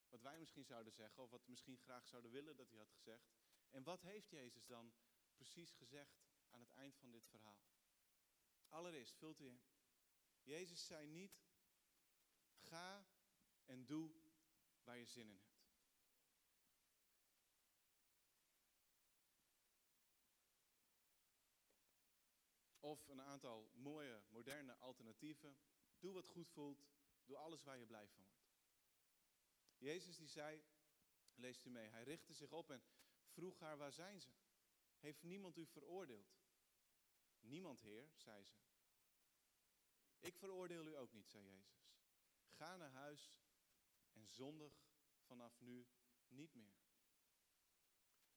[0.10, 2.92] wat wij misschien zouden zeggen of wat we misschien graag zouden willen dat hij had
[2.92, 3.34] gezegd.
[3.70, 4.94] En wat heeft Jezus dan
[5.36, 7.64] precies gezegd aan het eind van dit verhaal?
[8.70, 9.62] Allereerst, vult u in.
[10.46, 11.44] Jezus zei niet,
[12.58, 13.08] ga
[13.66, 14.12] en doe
[14.84, 15.56] waar je zin in hebt.
[22.80, 25.58] Of een aantal mooie, moderne alternatieven.
[26.00, 26.86] Doe wat goed voelt.
[27.24, 28.46] Doe alles waar je blij van wordt.
[29.78, 30.64] Jezus die zei,
[31.34, 32.84] leest u mee, hij richtte zich op en
[33.28, 34.30] vroeg haar, waar zijn ze?
[35.00, 36.36] Heeft niemand u veroordeeld?
[37.40, 38.65] Niemand, Heer, zei ze.
[40.26, 41.88] Ik veroordeel u ook niet, zei Jezus.
[42.48, 43.36] Ga naar huis
[44.12, 44.74] en zondig
[45.22, 45.88] vanaf nu
[46.28, 46.78] niet meer.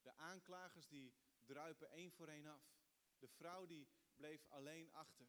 [0.03, 1.14] De aanklagers die
[1.45, 2.76] druipen één voor één af.
[3.18, 5.28] De vrouw die bleef alleen achter.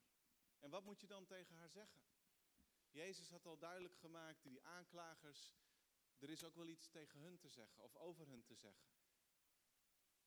[0.60, 2.02] En wat moet je dan tegen haar zeggen?
[2.90, 5.54] Jezus had al duidelijk gemaakt, die aanklagers,
[6.18, 8.90] er is ook wel iets tegen hun te zeggen of over hun te zeggen.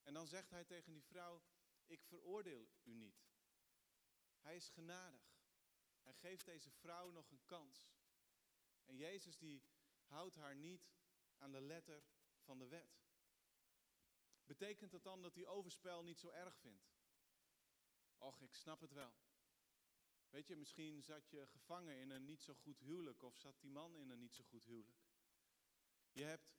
[0.03, 1.43] En dan zegt hij tegen die vrouw,
[1.87, 3.27] ik veroordeel u niet.
[4.41, 5.42] Hij is genadig.
[6.03, 7.91] Hij geeft deze vrouw nog een kans.
[8.85, 9.63] En Jezus die
[10.05, 10.91] houdt haar niet
[11.37, 12.03] aan de letter
[12.39, 13.01] van de wet.
[14.45, 16.91] Betekent dat dan dat hij overspel niet zo erg vindt?
[18.19, 19.15] Och, ik snap het wel.
[20.31, 23.71] Weet je, misschien zat je gevangen in een niet zo goed huwelijk of zat die
[23.71, 25.03] man in een niet zo goed huwelijk.
[26.13, 26.55] Je hebt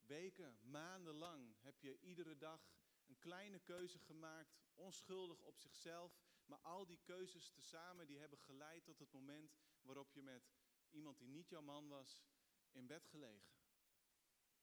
[0.00, 2.70] weken, maanden lang, heb je iedere dag
[3.06, 6.20] een kleine keuze gemaakt, onschuldig op zichzelf,
[6.52, 10.52] maar al die keuzes tezamen die hebben geleid tot het moment waarop je met
[10.90, 12.22] iemand die niet jouw man was
[12.70, 13.54] in bed gelegen.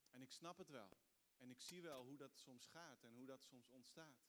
[0.10, 0.98] En ik snap het wel.
[1.38, 4.28] En ik zie wel hoe dat soms gaat en hoe dat soms ontstaat.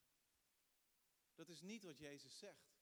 [1.35, 2.79] Dat is niet wat Jezus zegt.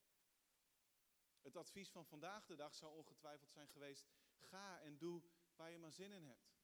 [1.40, 5.22] Het advies van vandaag de dag zou ongetwijfeld zijn geweest: ga en doe
[5.56, 6.54] waar je maar zin in hebt.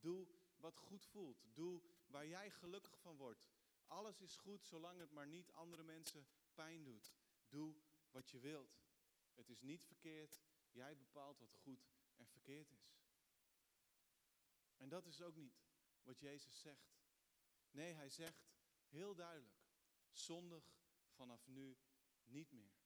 [0.00, 1.44] Doe wat goed voelt.
[1.54, 3.48] Doe waar jij gelukkig van wordt.
[3.86, 7.12] Alles is goed zolang het maar niet andere mensen pijn doet.
[7.52, 7.74] Doe
[8.10, 8.80] wat je wilt.
[9.34, 10.42] Het is niet verkeerd.
[10.70, 12.96] Jij bepaalt wat goed en verkeerd is.
[14.76, 15.62] En dat is ook niet
[16.02, 16.94] wat Jezus zegt.
[17.70, 18.50] Nee, hij zegt
[18.88, 19.56] heel duidelijk:
[20.10, 20.74] zondig
[21.08, 21.78] vanaf nu
[22.24, 22.80] niet meer.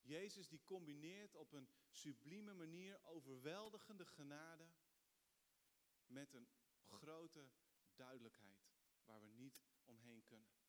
[0.00, 4.72] Jezus die combineert op een sublieme manier overweldigende genade
[6.06, 6.48] met een
[6.84, 7.50] grote
[7.94, 8.70] duidelijkheid
[9.04, 10.61] waar we niet omheen kunnen.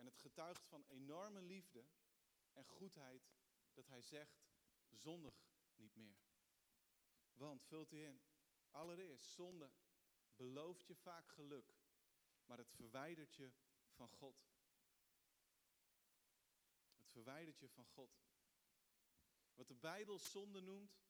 [0.00, 1.86] En het getuigt van enorme liefde
[2.52, 3.30] en goedheid
[3.72, 4.42] dat hij zegt,
[4.90, 5.34] zondig
[5.74, 6.20] niet meer.
[7.32, 8.22] Want, vult u in,
[8.70, 9.70] allereerst, zonde
[10.36, 11.74] belooft je vaak geluk,
[12.44, 13.52] maar het verwijdert je
[13.90, 14.48] van God.
[16.96, 18.20] Het verwijdert je van God.
[19.54, 21.00] Wat de Bijbel zonde noemt,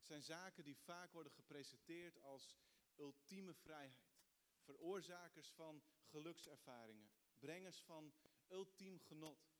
[0.00, 2.58] zijn zaken die vaak worden gepresenteerd als
[2.96, 4.14] ultieme vrijheid.
[4.58, 7.12] Veroorzakers van gelukservaringen,
[7.44, 8.12] brengers van
[8.48, 9.52] ultiem genot.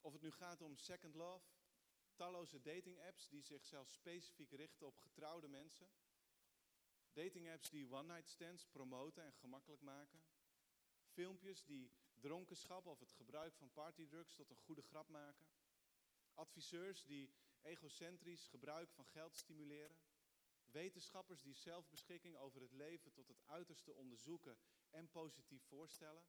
[0.00, 1.46] Of het nu gaat om Second Love,
[2.14, 5.90] talloze dating apps die zich zelfs specifiek richten op getrouwde mensen.
[7.12, 10.22] Dating apps die one-night stands promoten en gemakkelijk maken.
[11.06, 15.46] Filmpjes die dronkenschap of het gebruik van partydrugs tot een goede grap maken.
[16.34, 19.96] Adviseurs die egocentrisch gebruik van geld stimuleren.
[20.64, 24.58] Wetenschappers die zelfbeschikking over het leven tot het uiterste onderzoeken
[24.90, 26.24] en positief voorstellen.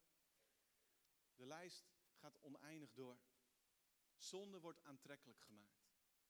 [1.35, 3.19] De lijst gaat oneindig door.
[4.17, 5.85] Zonde wordt aantrekkelijk gemaakt.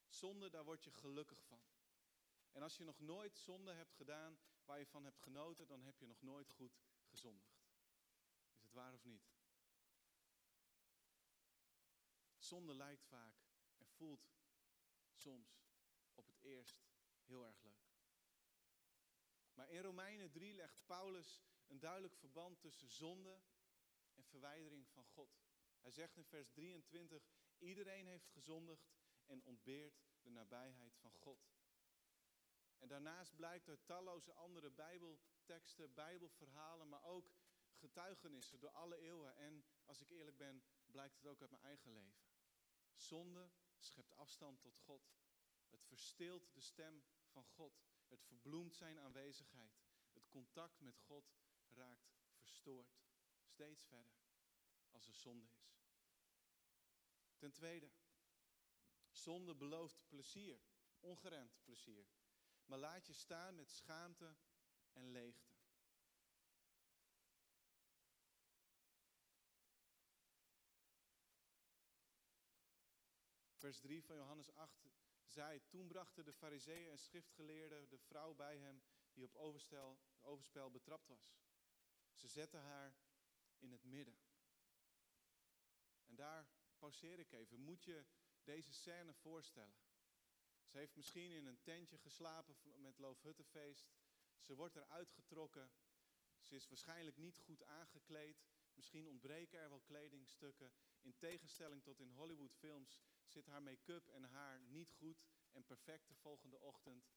[0.07, 1.63] Zonde, daar word je gelukkig van.
[2.51, 5.99] En als je nog nooit zonde hebt gedaan waar je van hebt genoten, dan heb
[5.99, 7.63] je nog nooit goed gezondigd.
[8.55, 9.33] Is het waar of niet?
[12.37, 13.35] Zonde lijkt vaak
[13.77, 14.29] en voelt
[15.11, 15.63] soms
[16.13, 16.83] op het eerst
[17.23, 17.93] heel erg leuk.
[19.53, 23.41] Maar in Romeinen 3 legt Paulus een duidelijk verband tussen zonde
[24.15, 25.37] en verwijdering van God.
[25.81, 28.93] Hij zegt in vers 23, iedereen heeft gezondigd
[29.25, 31.47] en ontbeert de nabijheid van God.
[32.77, 37.33] En daarnaast blijkt uit talloze andere Bijbelteksten, Bijbelverhalen, maar ook
[37.75, 39.35] getuigenissen door alle eeuwen.
[39.35, 42.25] En als ik eerlijk ben, blijkt het ook uit mijn eigen leven.
[42.93, 45.13] Zonde schept afstand tot God.
[45.69, 47.83] Het versteelt de stem van God.
[48.07, 49.83] Het verbloemt zijn aanwezigheid.
[50.13, 51.35] Het contact met God
[51.69, 52.97] raakt verstoord.
[53.55, 54.13] Steeds verder
[54.91, 55.73] als er zonde is.
[57.37, 57.91] Ten tweede,
[59.11, 60.61] zonde belooft plezier,
[60.99, 62.07] ongeremd plezier.
[62.65, 64.35] Maar laat je staan met schaamte
[64.91, 65.53] en leegte.
[73.53, 74.89] Vers 3 van Johannes 8
[75.25, 78.83] zei, toen brachten de fariseeën en schriftgeleerden de vrouw bij hem
[79.13, 81.35] die op overspel, overspel betrapt was.
[82.13, 82.95] Ze zetten haar
[83.65, 84.17] in het midden.
[86.05, 86.47] En daar
[86.77, 87.59] pauzeer ik even.
[87.59, 88.05] Moet je
[88.43, 89.75] deze scène voorstellen?
[90.65, 93.93] Ze heeft misschien in een tentje geslapen met Loofhuttenfeest.
[94.39, 95.71] Ze wordt eruit getrokken.
[96.39, 98.43] Ze is waarschijnlijk niet goed aangekleed.
[98.73, 100.73] Misschien ontbreken er wel kledingstukken.
[101.01, 106.15] In tegenstelling tot in Hollywoodfilms zit haar make-up en haar niet goed en perfect de
[106.15, 107.09] volgende ochtend.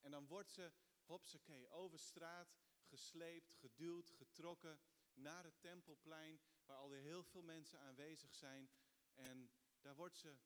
[0.00, 0.72] En dan wordt ze,
[1.04, 4.80] hopsakee, over straat gesleept, geduwd, getrokken
[5.14, 8.70] naar het tempelplein, waar alweer heel veel mensen aanwezig zijn.
[9.14, 9.50] En
[9.80, 10.36] daar wordt ze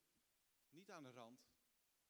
[0.70, 1.50] niet aan de rand,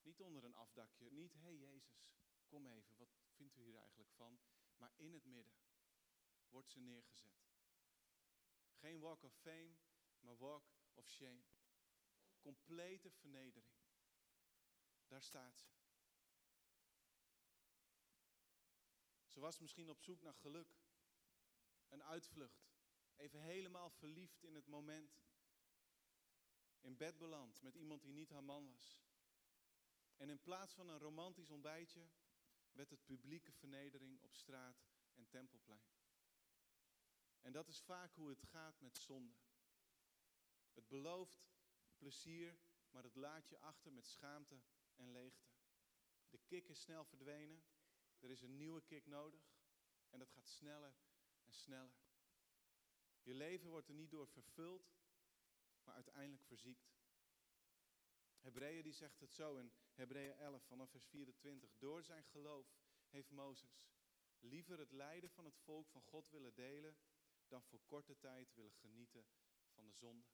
[0.02, 4.10] niet onder een afdakje, niet, hé hey Jezus, kom even, wat vindt u hier eigenlijk
[4.10, 4.40] van?
[4.76, 5.56] Maar in het midden
[6.48, 7.46] wordt ze neergezet.
[8.72, 9.76] Geen walk of fame,
[10.20, 11.44] maar walk of shame.
[12.40, 13.76] Complete vernedering.
[15.06, 15.68] Daar staat ze.
[19.26, 20.76] Ze was misschien op zoek naar geluk.
[21.88, 22.68] Een uitvlucht.
[23.16, 25.20] Even helemaal verliefd in het moment.
[26.80, 29.00] In bed beland met iemand die niet haar man was.
[30.16, 32.08] En in plaats van een romantisch ontbijtje
[32.72, 35.86] werd het publieke vernedering op straat en tempelplein.
[37.40, 39.34] En dat is vaak hoe het gaat met zonde.
[40.72, 41.48] Het belooft
[41.96, 42.58] plezier,
[42.90, 44.62] maar het laat je achter met schaamte
[44.94, 45.48] en leegte.
[46.28, 47.64] De kick is snel verdwenen,
[48.18, 49.56] er is een nieuwe kick nodig
[50.10, 50.94] en dat gaat sneller
[51.48, 51.96] en sneller.
[53.22, 54.90] Je leven wordt er niet door vervuld,
[55.82, 56.96] maar uiteindelijk verziekt.
[58.38, 61.70] Hebreeën die zegt het zo in Hebreeën 11 vanaf vers 24.
[61.78, 62.76] Door zijn geloof
[63.08, 63.88] heeft Mozes
[64.40, 66.96] liever het lijden van het volk van God willen delen
[67.46, 69.26] dan voor korte tijd willen genieten
[69.74, 70.26] van de zonde.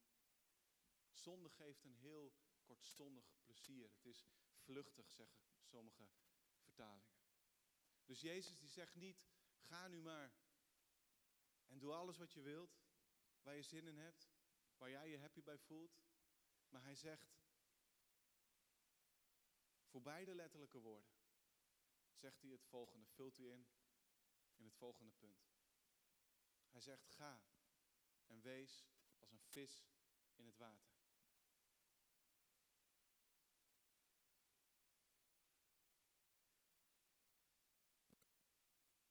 [1.12, 3.90] Zonde geeft een heel kortstondig plezier.
[3.90, 6.08] Het is vluchtig, zeggen sommige
[6.60, 7.12] vertalingen.
[8.04, 9.24] Dus Jezus die zegt niet,
[9.58, 10.32] ga nu maar
[11.66, 12.78] en doe alles wat je wilt,
[13.42, 14.30] waar je zin in hebt,
[14.76, 16.02] waar jij je happy bij voelt.
[16.68, 17.36] Maar hij zegt,
[19.84, 21.14] voor beide letterlijke woorden,
[22.14, 23.66] zegt hij het volgende, vult u in
[24.56, 25.46] in het volgende punt.
[26.70, 27.42] Hij zegt, ga
[28.26, 28.86] en wees
[29.18, 29.86] als een vis
[30.34, 30.92] in het water.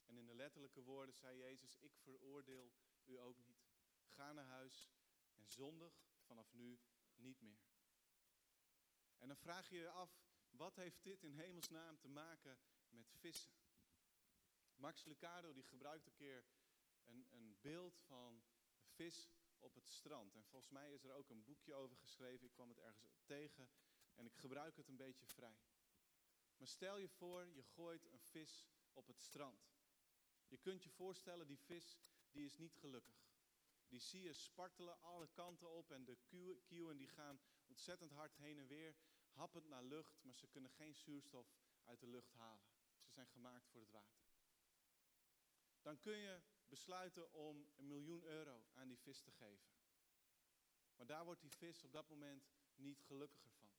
[0.06, 2.74] En in de letterlijke woorden zei Jezus, ik veroordeel
[3.06, 3.66] u ook niet.
[4.06, 4.92] Ga naar huis
[5.36, 6.80] en zondig vanaf nu
[7.16, 7.66] niet meer.
[9.18, 12.60] En dan vraag je je af, wat heeft dit in hemelsnaam te maken
[12.90, 13.54] met vissen?
[14.76, 16.46] Max Lucado die gebruikt een keer
[17.06, 18.44] een, een beeld van
[18.76, 20.36] een vis op het strand.
[20.36, 22.46] En volgens mij is er ook een boekje over geschreven.
[22.46, 23.70] Ik kwam het ergens tegen
[24.14, 25.62] en ik gebruik het een beetje vrij.
[26.58, 29.72] Maar stel je voor, je gooit een vis op het strand.
[30.54, 31.98] Je kunt je voorstellen, die vis
[32.32, 33.16] die is niet gelukkig.
[33.88, 36.18] Die zie je spartelen alle kanten op en de
[36.66, 38.96] kieuwen die gaan ontzettend hard heen en weer,
[39.32, 42.66] happend naar lucht, maar ze kunnen geen zuurstof uit de lucht halen.
[43.02, 44.24] Ze zijn gemaakt voor het water.
[45.82, 49.72] Dan kun je besluiten om een miljoen euro aan die vis te geven.
[50.96, 53.72] Maar daar wordt die vis op dat moment niet gelukkiger van.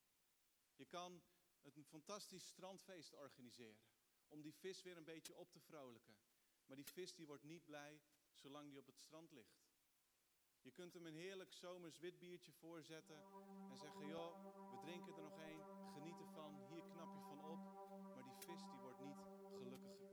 [0.75, 1.23] Je kan
[1.63, 3.83] een fantastisch strandfeest organiseren
[4.29, 6.17] om die vis weer een beetje op te vrolijken.
[6.67, 8.01] Maar die vis die wordt niet blij
[8.33, 9.65] zolang die op het strand ligt.
[10.61, 13.23] Je kunt hem een heerlijk zomers wit biertje voorzetten
[13.71, 14.33] en zeggen, joh,
[14.71, 15.63] we drinken er nog één,
[15.93, 17.59] geniet ervan, hier knap je van op.
[18.15, 19.19] Maar die vis die wordt niet
[19.53, 20.13] gelukkiger.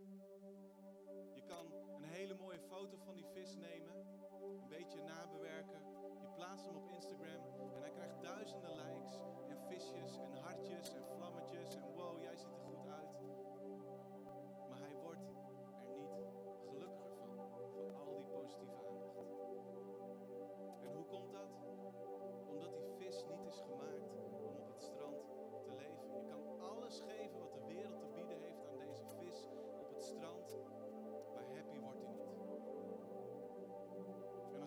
[1.33, 3.95] Je kan een hele mooie foto van die vis nemen,
[4.61, 5.81] een beetje nabewerken.
[6.21, 9.17] Je plaatst hem op Instagram en hij krijgt duizenden likes
[9.49, 11.05] en visjes en hartjes en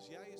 [0.09, 0.34] jij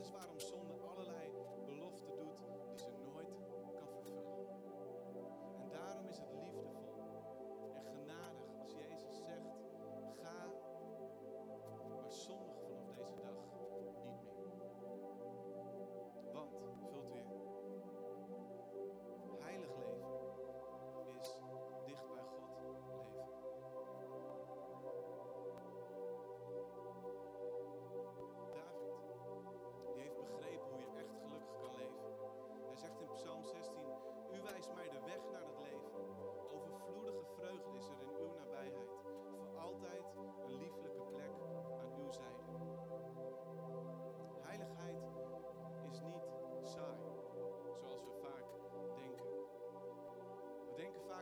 [0.00, 0.67] is waarom zonde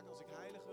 [0.09, 0.66] als ik heilig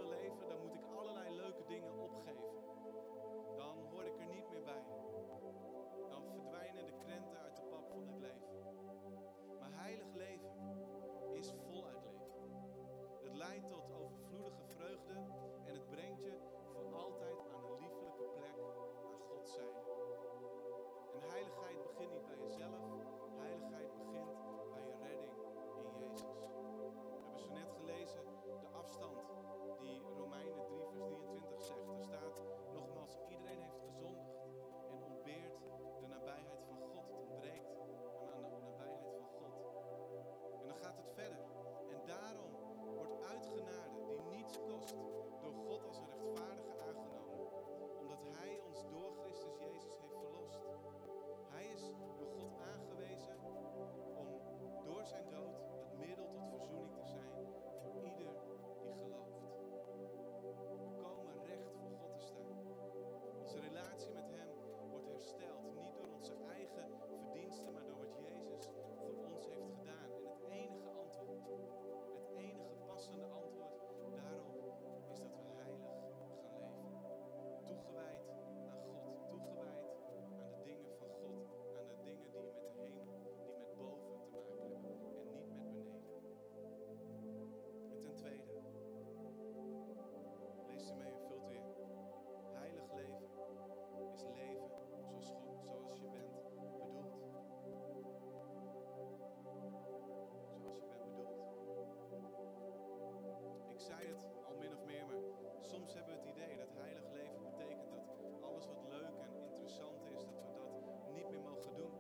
[105.85, 107.91] soms hebben we het idee dat heilig leven betekent
[108.23, 110.23] dat alles wat leuk en interessant is,
[110.55, 111.95] dat we dat niet meer mogen doen.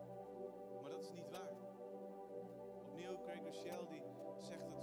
[0.80, 1.52] Maar dat is niet waar.
[2.86, 4.02] Opnieuw, Craig Rochelle die
[4.40, 4.73] zegt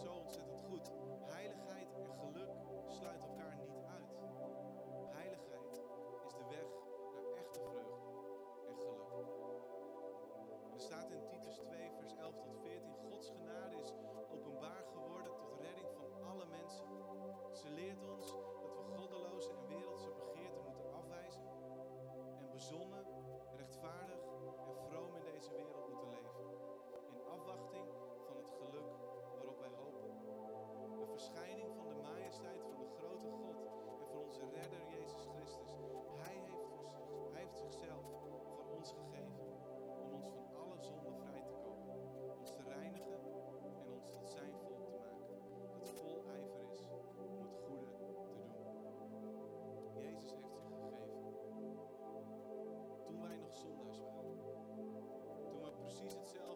[56.03, 56.50] Jesus itself.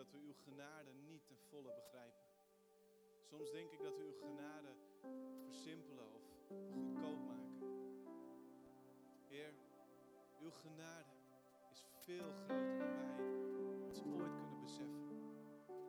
[0.00, 2.24] Dat we uw genade niet ten volle begrijpen.
[3.22, 4.72] Soms denk ik dat we uw genade
[5.46, 7.58] versimpelen of goedkoop maken.
[9.28, 9.54] Heer,
[10.40, 11.14] uw genade
[11.70, 15.16] is veel groter dan wij ons ooit kunnen beseffen.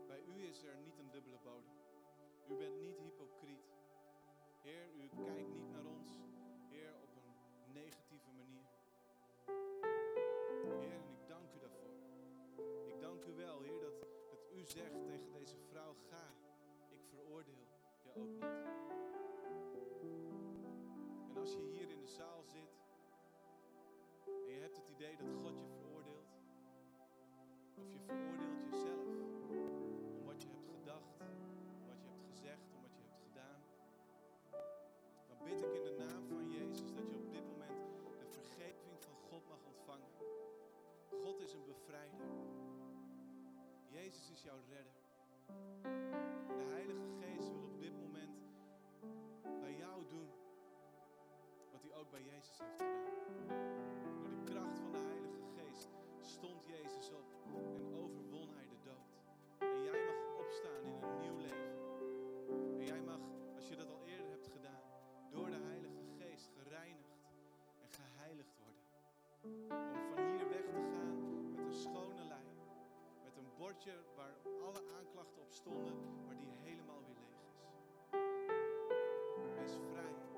[0.07, 1.77] Bij u is er niet een dubbele bodem.
[2.47, 3.65] U bent niet hypocriet.
[4.61, 5.90] Heer, u kijkt niet naar ons,
[14.65, 16.33] zegt tegen deze vrouw, ga,
[16.89, 17.67] ik veroordeel
[18.03, 18.43] je ook niet.
[21.29, 22.79] En als je hier in de zaal zit
[24.25, 26.31] en je hebt het idee dat God je veroordeelt,
[27.77, 28.40] of je veroordeelt
[44.11, 44.93] Jezus is jouw redder.
[46.57, 48.35] De Heilige Geest wil op dit moment
[49.61, 50.29] bij jou doen
[51.71, 53.47] wat hij ook bij Jezus heeft gedaan.
[54.19, 55.89] Door de kracht van de Heilige Geest
[56.21, 57.27] stond Jezus op
[57.75, 59.11] en overwon hij de dood.
[59.59, 61.73] En jij mag opstaan in een nieuw leven.
[62.79, 63.21] En jij mag,
[63.55, 64.83] als je dat al eerder hebt gedaan,
[65.29, 67.19] door de Heilige Geest gereinigd
[67.81, 68.85] en geheiligd worden.
[70.09, 70.10] Om
[74.15, 75.93] waar alle aanklachten op stonden,
[76.25, 77.69] maar die helemaal weer leeg is.
[79.55, 80.30] Wees vrij.